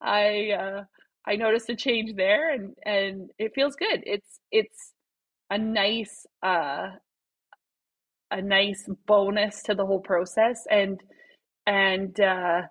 I 0.00 0.50
uh, 0.58 0.84
I 1.26 1.36
noticed 1.36 1.68
a 1.70 1.76
change 1.76 2.14
there, 2.16 2.52
and 2.52 2.74
and 2.84 3.30
it 3.38 3.52
feels 3.54 3.74
good. 3.74 4.02
It's 4.04 4.38
it's 4.52 4.92
a 5.50 5.58
nice 5.58 6.24
uh, 6.42 6.90
a 8.30 8.42
nice 8.42 8.88
bonus 9.06 9.62
to 9.64 9.74
the 9.74 9.86
whole 9.86 10.00
process, 10.00 10.62
and 10.70 11.00
and 11.66 12.18
uh, 12.20 12.62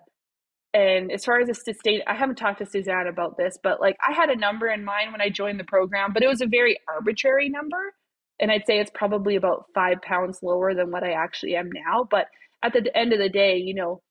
and 0.76 1.10
as 1.10 1.24
far 1.24 1.40
as 1.40 1.48
the 1.48 1.54
sustain, 1.54 2.02
I 2.06 2.14
haven't 2.14 2.36
talked 2.36 2.58
to 2.58 2.66
Suzanne 2.66 3.06
about 3.06 3.38
this, 3.38 3.58
but 3.62 3.80
like 3.80 3.96
I 4.06 4.12
had 4.12 4.28
a 4.28 4.36
number 4.36 4.68
in 4.68 4.84
mind 4.84 5.12
when 5.12 5.22
I 5.22 5.30
joined 5.30 5.58
the 5.58 5.64
program, 5.64 6.12
but 6.12 6.22
it 6.22 6.28
was 6.28 6.42
a 6.42 6.46
very 6.46 6.78
arbitrary 6.86 7.48
number, 7.48 7.94
and 8.40 8.50
I'd 8.52 8.66
say 8.66 8.78
it's 8.78 8.90
probably 8.94 9.36
about 9.36 9.66
five 9.74 10.02
pounds 10.02 10.40
lower 10.42 10.74
than 10.74 10.90
what 10.90 11.02
I 11.02 11.12
actually 11.12 11.56
am 11.56 11.70
now. 11.72 12.06
But 12.10 12.26
at 12.62 12.74
the 12.74 12.94
end 12.94 13.14
of 13.14 13.18
the 13.18 13.30
day, 13.30 13.56
you 13.56 13.74
know, 13.74 14.02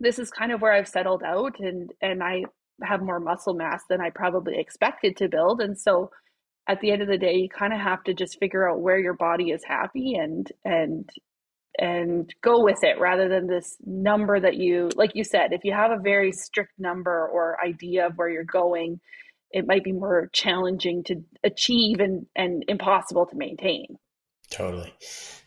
this 0.00 0.18
is 0.18 0.30
kind 0.30 0.52
of 0.52 0.60
where 0.60 0.72
I've 0.72 0.88
settled 0.88 1.22
out 1.22 1.60
and 1.60 1.90
and 2.02 2.22
I 2.22 2.44
have 2.82 3.02
more 3.02 3.20
muscle 3.20 3.54
mass 3.54 3.82
than 3.88 4.00
I 4.00 4.10
probably 4.10 4.58
expected 4.58 5.16
to 5.18 5.28
build 5.28 5.60
and 5.60 5.78
so 5.78 6.10
at 6.68 6.80
the 6.80 6.90
end 6.90 7.02
of 7.02 7.08
the 7.08 7.18
day 7.18 7.34
you 7.34 7.48
kind 7.48 7.72
of 7.74 7.80
have 7.80 8.02
to 8.04 8.14
just 8.14 8.38
figure 8.38 8.68
out 8.68 8.80
where 8.80 8.98
your 8.98 9.14
body 9.14 9.50
is 9.50 9.62
happy 9.64 10.14
and 10.14 10.50
and 10.64 11.08
and 11.78 12.32
go 12.42 12.62
with 12.62 12.82
it 12.82 12.98
rather 12.98 13.28
than 13.28 13.46
this 13.46 13.76
number 13.84 14.40
that 14.40 14.56
you 14.56 14.90
like 14.96 15.12
you 15.14 15.24
said 15.24 15.52
if 15.52 15.64
you 15.64 15.72
have 15.72 15.90
a 15.92 15.98
very 16.02 16.32
strict 16.32 16.72
number 16.78 17.28
or 17.28 17.56
idea 17.64 18.06
of 18.06 18.14
where 18.16 18.28
you're 18.28 18.44
going 18.44 19.00
it 19.52 19.66
might 19.66 19.84
be 19.84 19.92
more 19.92 20.28
challenging 20.32 21.04
to 21.04 21.16
achieve 21.44 22.00
and 22.00 22.26
and 22.34 22.64
impossible 22.68 23.26
to 23.26 23.36
maintain 23.36 23.86
Totally. 24.50 24.92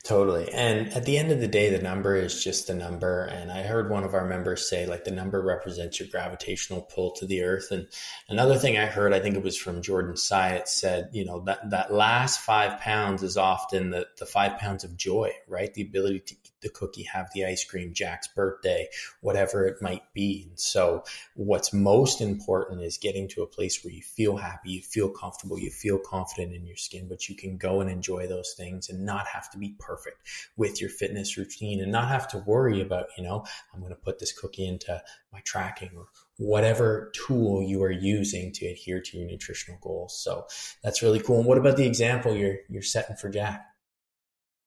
Totally. 0.03 0.51
And 0.51 0.89
at 0.93 1.05
the 1.05 1.17
end 1.17 1.31
of 1.31 1.39
the 1.39 1.47
day, 1.47 1.69
the 1.69 1.81
number 1.81 2.17
is 2.17 2.43
just 2.43 2.69
a 2.69 2.73
number. 2.73 3.23
And 3.23 3.49
I 3.49 3.63
heard 3.63 3.89
one 3.89 4.03
of 4.03 4.13
our 4.13 4.27
members 4.27 4.69
say, 4.69 4.85
like, 4.85 5.05
the 5.05 5.11
number 5.11 5.41
represents 5.41 5.97
your 5.97 6.09
gravitational 6.09 6.81
pull 6.81 7.11
to 7.11 7.25
the 7.25 7.43
earth. 7.43 7.71
And 7.71 7.87
another 8.27 8.57
thing 8.57 8.77
I 8.77 8.85
heard, 8.85 9.13
I 9.13 9.21
think 9.21 9.37
it 9.37 9.43
was 9.43 9.57
from 9.57 9.81
Jordan 9.81 10.15
Syatt, 10.15 10.67
said, 10.67 11.09
you 11.13 11.23
know, 11.23 11.39
that, 11.45 11.69
that 11.69 11.93
last 11.93 12.41
five 12.41 12.81
pounds 12.81 13.23
is 13.23 13.37
often 13.37 13.91
the, 13.91 14.05
the 14.17 14.25
five 14.25 14.57
pounds 14.57 14.83
of 14.83 14.97
joy, 14.97 15.31
right? 15.47 15.73
The 15.73 15.83
ability 15.83 16.19
to 16.19 16.35
the 16.63 16.69
cookie, 16.69 17.03
have 17.03 17.29
the 17.33 17.45
ice 17.45 17.63
cream, 17.63 17.93
Jack's 17.93 18.27
birthday, 18.27 18.87
whatever 19.21 19.65
it 19.65 19.81
might 19.81 20.03
be. 20.13 20.47
And 20.49 20.59
so, 20.59 21.03
what's 21.35 21.73
most 21.73 22.21
important 22.21 22.81
is 22.81 22.97
getting 22.97 23.27
to 23.29 23.43
a 23.43 23.47
place 23.47 23.83
where 23.83 23.93
you 23.93 24.01
feel 24.01 24.37
happy, 24.37 24.71
you 24.71 24.81
feel 24.81 25.09
comfortable, 25.09 25.59
you 25.59 25.69
feel 25.69 25.99
confident 25.99 26.53
in 26.53 26.65
your 26.65 26.77
skin, 26.77 27.07
but 27.07 27.29
you 27.29 27.35
can 27.35 27.57
go 27.57 27.81
and 27.81 27.89
enjoy 27.89 28.27
those 28.27 28.53
things 28.57 28.89
and 28.89 29.05
not 29.05 29.27
have 29.27 29.51
to 29.51 29.57
be 29.57 29.75
perfect 29.79 30.17
with 30.57 30.81
your 30.81 30.89
fitness 30.89 31.37
routine 31.37 31.81
and 31.81 31.91
not 31.91 32.07
have 32.07 32.27
to 32.29 32.39
worry 32.39 32.81
about, 32.81 33.07
you 33.17 33.23
know, 33.23 33.45
I'm 33.73 33.79
going 33.79 33.91
to 33.91 33.95
put 33.95 34.19
this 34.19 34.31
cookie 34.31 34.67
into 34.67 35.01
my 35.31 35.41
tracking 35.41 35.91
or 35.95 36.07
whatever 36.37 37.11
tool 37.13 37.61
you 37.61 37.83
are 37.83 37.91
using 37.91 38.51
to 38.53 38.65
adhere 38.65 39.01
to 39.01 39.17
your 39.17 39.27
nutritional 39.27 39.79
goals. 39.81 40.17
So 40.17 40.45
that's 40.81 41.01
really 41.01 41.19
cool. 41.19 41.39
And 41.39 41.45
what 41.45 41.57
about 41.57 41.77
the 41.77 41.85
example 41.85 42.35
you're 42.35 42.57
you're 42.69 42.81
setting 42.81 43.15
for 43.15 43.29
Jack? 43.29 43.72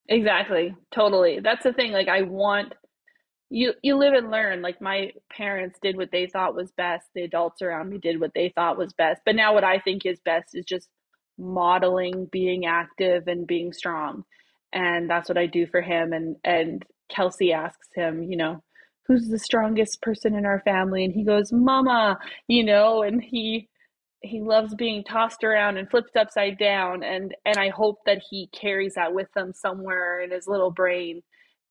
Exactly. 0.08 0.74
Totally. 0.94 1.40
That's 1.40 1.64
the 1.64 1.72
thing. 1.72 1.92
Like 1.92 2.08
I 2.08 2.22
want 2.22 2.74
you 3.50 3.74
you 3.82 3.96
live 3.96 4.14
and 4.14 4.30
learn. 4.30 4.62
Like 4.62 4.80
my 4.80 5.12
parents 5.30 5.78
did 5.82 5.96
what 5.96 6.10
they 6.12 6.26
thought 6.28 6.54
was 6.56 6.72
best. 6.72 7.06
The 7.14 7.22
adults 7.24 7.62
around 7.62 7.90
me 7.90 7.98
did 7.98 8.20
what 8.20 8.32
they 8.34 8.52
thought 8.54 8.78
was 8.78 8.92
best. 8.94 9.22
But 9.26 9.36
now 9.36 9.54
what 9.54 9.64
I 9.64 9.80
think 9.80 10.06
is 10.06 10.20
best 10.24 10.54
is 10.54 10.64
just 10.66 10.88
modeling 11.38 12.28
being 12.32 12.66
active 12.66 13.28
and 13.28 13.46
being 13.46 13.72
strong. 13.72 14.24
And 14.72 15.10
that's 15.10 15.28
what 15.28 15.38
I 15.38 15.46
do 15.46 15.66
for 15.66 15.82
him 15.82 16.12
and 16.12 16.36
and 16.44 16.84
Kelsey 17.10 17.52
asks 17.52 17.88
him, 17.94 18.22
you 18.24 18.36
know, 18.36 18.62
who's 19.06 19.28
the 19.28 19.38
strongest 19.38 20.02
person 20.02 20.34
in 20.36 20.46
our 20.46 20.60
family 20.64 21.04
and 21.04 21.14
he 21.14 21.24
goes, 21.24 21.52
"Mama," 21.52 22.18
you 22.48 22.64
know, 22.64 23.02
and 23.02 23.22
he 23.22 23.68
he 24.26 24.40
loves 24.40 24.74
being 24.74 25.04
tossed 25.04 25.44
around 25.44 25.76
and 25.76 25.90
flipped 25.90 26.16
upside 26.16 26.58
down 26.58 27.02
and 27.02 27.34
and 27.44 27.58
I 27.58 27.70
hope 27.70 27.98
that 28.06 28.22
he 28.30 28.48
carries 28.48 28.94
that 28.94 29.14
with 29.14 29.28
him 29.36 29.52
somewhere 29.54 30.20
in 30.20 30.30
his 30.30 30.46
little 30.46 30.70
brain 30.70 31.22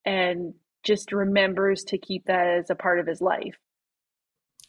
and 0.05 0.53
just 0.83 1.11
remembers 1.11 1.83
to 1.85 1.97
keep 1.97 2.25
that 2.25 2.47
as 2.47 2.69
a 2.69 2.75
part 2.75 2.99
of 2.99 3.07
his 3.07 3.21
life. 3.21 3.55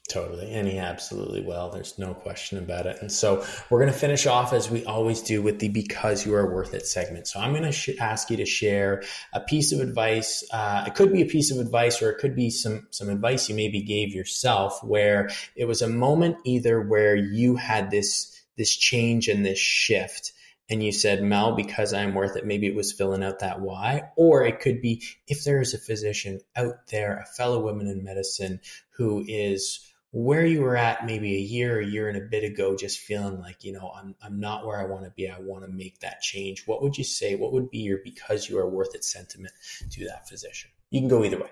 Totally. 0.07 0.53
And 0.53 0.65
he 0.65 0.77
absolutely 0.77 1.41
will. 1.41 1.69
There's 1.69 1.99
no 1.99 2.13
question 2.13 2.57
about 2.57 2.85
it. 2.85 2.97
And 3.01 3.11
so 3.11 3.45
we're 3.69 3.79
going 3.79 3.91
to 3.91 3.99
finish 3.99 4.25
off 4.25 4.53
as 4.53 4.69
we 4.69 4.85
always 4.85 5.21
do 5.21 5.41
with 5.41 5.59
the 5.59 5.67
because 5.67 6.25
you 6.25 6.33
are 6.33 6.53
worth 6.53 6.73
it 6.73 6.87
segment. 6.87 7.27
So 7.27 7.41
I'm 7.41 7.51
going 7.51 7.63
to 7.63 7.73
sh- 7.73 7.89
ask 7.99 8.29
you 8.29 8.37
to 8.37 8.45
share 8.45 9.03
a 9.33 9.41
piece 9.41 9.73
of 9.73 9.81
advice. 9.81 10.45
Uh, 10.49 10.85
it 10.87 10.95
could 10.95 11.11
be 11.11 11.21
a 11.21 11.25
piece 11.25 11.51
of 11.51 11.57
advice 11.57 12.01
or 12.01 12.09
it 12.09 12.19
could 12.19 12.37
be 12.37 12.49
some, 12.49 12.87
some 12.89 13.09
advice 13.09 13.49
you 13.49 13.55
maybe 13.55 13.81
gave 13.81 14.15
yourself 14.15 14.81
where 14.81 15.29
it 15.57 15.65
was 15.65 15.81
a 15.81 15.89
moment 15.89 16.37
either 16.45 16.79
where 16.79 17.15
you 17.15 17.57
had 17.57 17.91
this, 17.91 18.33
this 18.55 18.73
change 18.73 19.27
and 19.27 19.45
this 19.45 19.59
shift 19.59 20.31
and 20.69 20.83
you 20.83 20.91
said, 20.91 21.23
Mel, 21.23 21.55
because 21.55 21.93
I'm 21.93 22.13
worth 22.13 22.35
it, 22.35 22.45
maybe 22.45 22.67
it 22.67 22.75
was 22.75 22.91
filling 22.91 23.23
out 23.23 23.39
that 23.39 23.61
why. 23.61 24.03
Or 24.17 24.43
it 24.43 24.59
could 24.59 24.81
be 24.81 25.01
if 25.27 25.43
there 25.43 25.61
is 25.61 25.73
a 25.73 25.77
physician 25.77 26.41
out 26.55 26.87
there, 26.91 27.17
a 27.17 27.25
fellow 27.25 27.61
woman 27.61 27.87
in 27.87 28.03
medicine 28.03 28.59
who 28.91 29.23
is 29.27 29.86
where 30.11 30.45
you 30.45 30.61
were 30.61 30.77
at 30.77 31.05
maybe 31.05 31.35
a 31.35 31.39
year, 31.39 31.79
a 31.79 31.85
year 31.85 32.07
and 32.09 32.17
a 32.17 32.21
bit 32.21 32.43
ago, 32.43 32.75
just 32.75 32.99
feeling 32.99 33.39
like, 33.39 33.63
you 33.63 33.73
know, 33.73 33.91
I'm, 33.95 34.15
I'm 34.21 34.39
not 34.39 34.65
where 34.65 34.79
I 34.79 34.85
want 34.85 35.03
to 35.03 35.11
be. 35.11 35.29
I 35.29 35.39
want 35.39 35.65
to 35.65 35.71
make 35.71 35.99
that 35.99 36.21
change. 36.21 36.63
What 36.65 36.81
would 36.81 36.97
you 36.97 37.03
say? 37.03 37.35
What 37.35 37.53
would 37.53 37.69
be 37.69 37.79
your 37.79 37.99
because 38.03 38.49
you 38.49 38.57
are 38.57 38.69
worth 38.69 38.95
it 38.95 39.03
sentiment 39.03 39.53
to 39.91 40.05
that 40.05 40.27
physician? 40.27 40.71
You 40.91 41.01
can 41.01 41.09
go 41.09 41.23
either 41.23 41.37
way. 41.37 41.49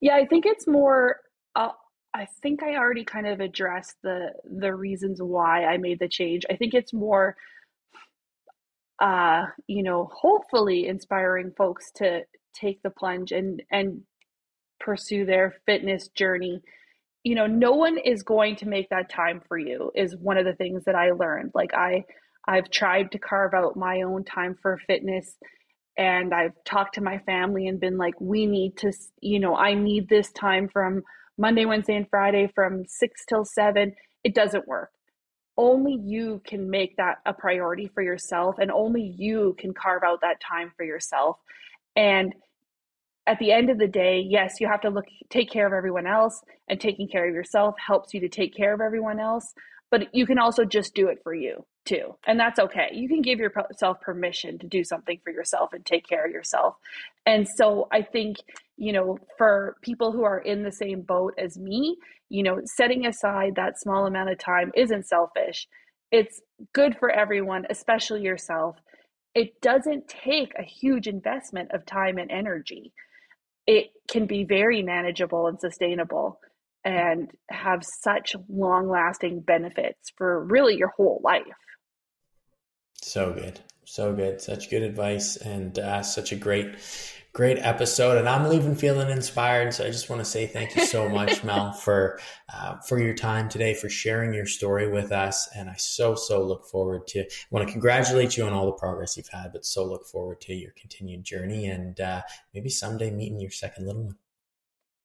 Yeah, 0.00 0.14
I 0.16 0.26
think 0.26 0.46
it's 0.46 0.66
more, 0.66 1.16
uh, 1.54 1.70
I 2.14 2.26
think 2.42 2.62
I 2.62 2.76
already 2.76 3.04
kind 3.04 3.26
of 3.26 3.40
addressed 3.40 3.96
the 4.02 4.32
the 4.44 4.74
reasons 4.74 5.22
why 5.22 5.64
I 5.64 5.78
made 5.78 5.98
the 5.98 6.08
change. 6.08 6.44
I 6.50 6.56
think 6.56 6.74
it's 6.74 6.92
more 6.92 7.36
uh, 9.02 9.46
you 9.66 9.82
know, 9.82 10.08
hopefully 10.14 10.86
inspiring 10.86 11.52
folks 11.56 11.90
to 11.90 12.22
take 12.54 12.80
the 12.82 12.90
plunge 12.90 13.32
and 13.32 13.62
and 13.70 14.02
pursue 14.78 15.26
their 15.26 15.56
fitness 15.66 16.08
journey 16.08 16.62
you 17.24 17.34
know 17.34 17.46
no 17.46 17.72
one 17.72 17.98
is 17.98 18.22
going 18.22 18.56
to 18.56 18.66
make 18.66 18.88
that 18.90 19.08
time 19.08 19.40
for 19.48 19.58
you 19.58 19.90
is 19.94 20.16
one 20.16 20.36
of 20.36 20.44
the 20.44 20.54
things 20.54 20.82
that 20.84 20.94
i 20.94 21.10
learned 21.10 21.50
like 21.54 21.72
i 21.74 22.04
i've 22.48 22.70
tried 22.70 23.10
to 23.12 23.18
carve 23.18 23.54
out 23.54 23.76
my 23.76 24.02
own 24.02 24.24
time 24.24 24.56
for 24.60 24.78
fitness 24.86 25.36
and 25.96 26.32
I've 26.32 26.52
talked 26.64 26.94
to 26.94 27.02
my 27.02 27.18
family 27.18 27.68
and 27.68 27.78
been 27.78 27.98
like, 27.98 28.14
we 28.20 28.46
need 28.46 28.76
to, 28.78 28.92
you 29.20 29.38
know, 29.38 29.56
I 29.56 29.74
need 29.74 30.08
this 30.08 30.30
time 30.32 30.68
from 30.72 31.02
Monday, 31.36 31.64
Wednesday, 31.64 31.96
and 31.96 32.08
Friday 32.08 32.50
from 32.54 32.84
six 32.86 33.24
till 33.28 33.44
seven. 33.44 33.92
It 34.24 34.34
doesn't 34.34 34.66
work. 34.66 34.90
Only 35.56 35.98
you 36.02 36.40
can 36.46 36.70
make 36.70 36.96
that 36.96 37.16
a 37.26 37.34
priority 37.34 37.90
for 37.92 38.02
yourself, 38.02 38.56
and 38.58 38.70
only 38.70 39.14
you 39.18 39.54
can 39.58 39.74
carve 39.74 40.02
out 40.02 40.20
that 40.22 40.40
time 40.40 40.72
for 40.76 40.84
yourself. 40.84 41.36
And 41.94 42.34
at 43.26 43.38
the 43.38 43.52
end 43.52 43.70
of 43.70 43.78
the 43.78 43.86
day, 43.86 44.24
yes, 44.26 44.54
you 44.60 44.68
have 44.68 44.80
to 44.82 44.90
look 44.90 45.04
take 45.30 45.50
care 45.50 45.66
of 45.66 45.72
everyone 45.72 46.06
else, 46.06 46.42
and 46.68 46.80
taking 46.80 47.08
care 47.08 47.28
of 47.28 47.34
yourself 47.34 47.74
helps 47.84 48.12
you 48.12 48.20
to 48.20 48.28
take 48.28 48.54
care 48.54 48.74
of 48.74 48.80
everyone 48.80 49.20
else. 49.20 49.54
But 49.90 50.14
you 50.14 50.26
can 50.26 50.38
also 50.38 50.64
just 50.64 50.94
do 50.94 51.08
it 51.08 51.18
for 51.22 51.34
you 51.34 51.64
too. 51.84 52.14
And 52.26 52.40
that's 52.40 52.58
okay. 52.58 52.88
You 52.92 53.08
can 53.08 53.20
give 53.22 53.38
yourself 53.38 54.00
permission 54.00 54.58
to 54.60 54.66
do 54.66 54.84
something 54.84 55.20
for 55.22 55.30
yourself 55.30 55.72
and 55.72 55.84
take 55.84 56.08
care 56.08 56.24
of 56.24 56.32
yourself. 56.32 56.76
And 57.26 57.46
so 57.56 57.88
I 57.92 58.02
think, 58.02 58.38
you 58.76 58.92
know, 58.92 59.18
for 59.36 59.76
people 59.82 60.12
who 60.12 60.24
are 60.24 60.38
in 60.38 60.62
the 60.62 60.72
same 60.72 61.02
boat 61.02 61.34
as 61.38 61.58
me, 61.58 61.96
you 62.30 62.42
know, 62.42 62.60
setting 62.64 63.04
aside 63.04 63.56
that 63.56 63.78
small 63.78 64.06
amount 64.06 64.30
of 64.30 64.38
time 64.38 64.72
isn't 64.74 65.06
selfish. 65.06 65.68
It's 66.10 66.40
good 66.72 66.96
for 66.98 67.10
everyone, 67.10 67.66
especially 67.68 68.22
yourself. 68.22 68.76
It 69.34 69.60
doesn't 69.60 70.08
take 70.08 70.52
a 70.58 70.62
huge 70.62 71.06
investment 71.06 71.70
of 71.72 71.84
time 71.84 72.18
and 72.18 72.30
energy. 72.30 72.92
It 73.66 73.90
can 74.08 74.26
be 74.26 74.44
very 74.44 74.82
manageable 74.82 75.46
and 75.46 75.60
sustainable 75.60 76.40
and 76.84 77.30
have 77.48 77.84
such 77.84 78.34
long 78.48 78.88
lasting 78.88 79.40
benefits 79.40 80.10
for 80.16 80.44
really 80.44 80.76
your 80.76 80.92
whole 80.96 81.20
life. 81.22 81.42
So 83.00 83.32
good. 83.32 83.60
So 83.84 84.14
good. 84.14 84.40
Such 84.40 84.70
good 84.70 84.82
advice 84.82 85.36
and 85.36 85.78
uh, 85.78 86.02
such 86.02 86.32
a 86.32 86.36
great, 86.36 86.76
great 87.32 87.58
episode. 87.58 88.18
And 88.18 88.28
I'm 88.28 88.48
leaving 88.48 88.74
feeling 88.74 89.08
inspired. 89.08 89.72
So 89.72 89.84
I 89.84 89.88
just 89.88 90.10
want 90.10 90.20
to 90.20 90.24
say 90.24 90.46
thank 90.46 90.76
you 90.76 90.84
so 90.84 91.08
much, 91.08 91.42
Mel, 91.44 91.72
for, 91.72 92.20
uh, 92.52 92.76
for 92.80 92.98
your 93.00 93.14
time 93.14 93.48
today, 93.48 93.74
for 93.74 93.88
sharing 93.88 94.34
your 94.34 94.46
story 94.46 94.88
with 94.88 95.12
us. 95.12 95.48
And 95.56 95.70
I 95.70 95.74
so, 95.76 96.14
so 96.14 96.42
look 96.44 96.66
forward 96.66 97.06
to, 97.08 97.20
I 97.20 97.26
want 97.50 97.66
to 97.66 97.72
congratulate 97.72 98.36
you 98.36 98.44
on 98.44 98.52
all 98.52 98.66
the 98.66 98.72
progress 98.72 99.16
you've 99.16 99.28
had, 99.28 99.52
but 99.52 99.64
so 99.64 99.84
look 99.84 100.04
forward 100.06 100.40
to 100.42 100.54
your 100.54 100.72
continued 100.72 101.24
journey 101.24 101.66
and 101.66 101.98
uh, 102.00 102.22
maybe 102.52 102.68
someday 102.68 103.10
meeting 103.10 103.40
your 103.40 103.50
second 103.50 103.86
little 103.86 104.04
one. 104.04 104.16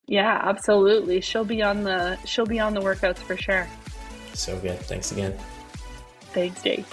Yeah, 0.05 0.41
absolutely. 0.43 1.19
She'll 1.21 1.45
be 1.45 1.61
on 1.61 1.83
the, 1.83 2.17
she'll 2.25 2.45
be 2.45 2.59
on 2.59 2.73
the 2.73 2.81
workouts 2.81 3.17
for 3.17 3.35
sure. 3.37 3.67
So 4.33 4.57
good. 4.59 4.79
Thanks 4.81 5.11
again. 5.11 5.37
Thanks, 6.33 6.61
Jake. 6.61 6.85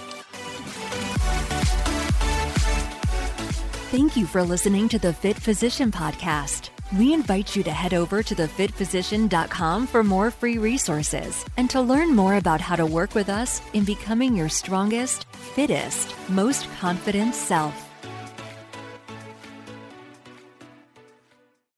Thank 3.94 4.16
you 4.16 4.26
for 4.26 4.42
listening 4.42 4.88
to 4.88 4.98
the 4.98 5.12
Fit 5.12 5.36
Physician 5.36 5.92
Podcast. 5.92 6.70
We 6.98 7.14
invite 7.14 7.54
you 7.54 7.62
to 7.62 7.70
head 7.70 7.94
over 7.94 8.24
to 8.24 8.34
thefitphysician.com 8.34 9.86
for 9.86 10.02
more 10.02 10.32
free 10.32 10.58
resources 10.58 11.44
and 11.56 11.70
to 11.70 11.80
learn 11.80 12.08
more 12.08 12.34
about 12.34 12.60
how 12.60 12.74
to 12.74 12.86
work 12.86 13.14
with 13.14 13.28
us 13.28 13.62
in 13.72 13.84
becoming 13.84 14.34
your 14.34 14.48
strongest, 14.48 15.26
fittest, 15.28 16.12
most 16.28 16.66
confident 16.80 17.36
self. 17.36 17.83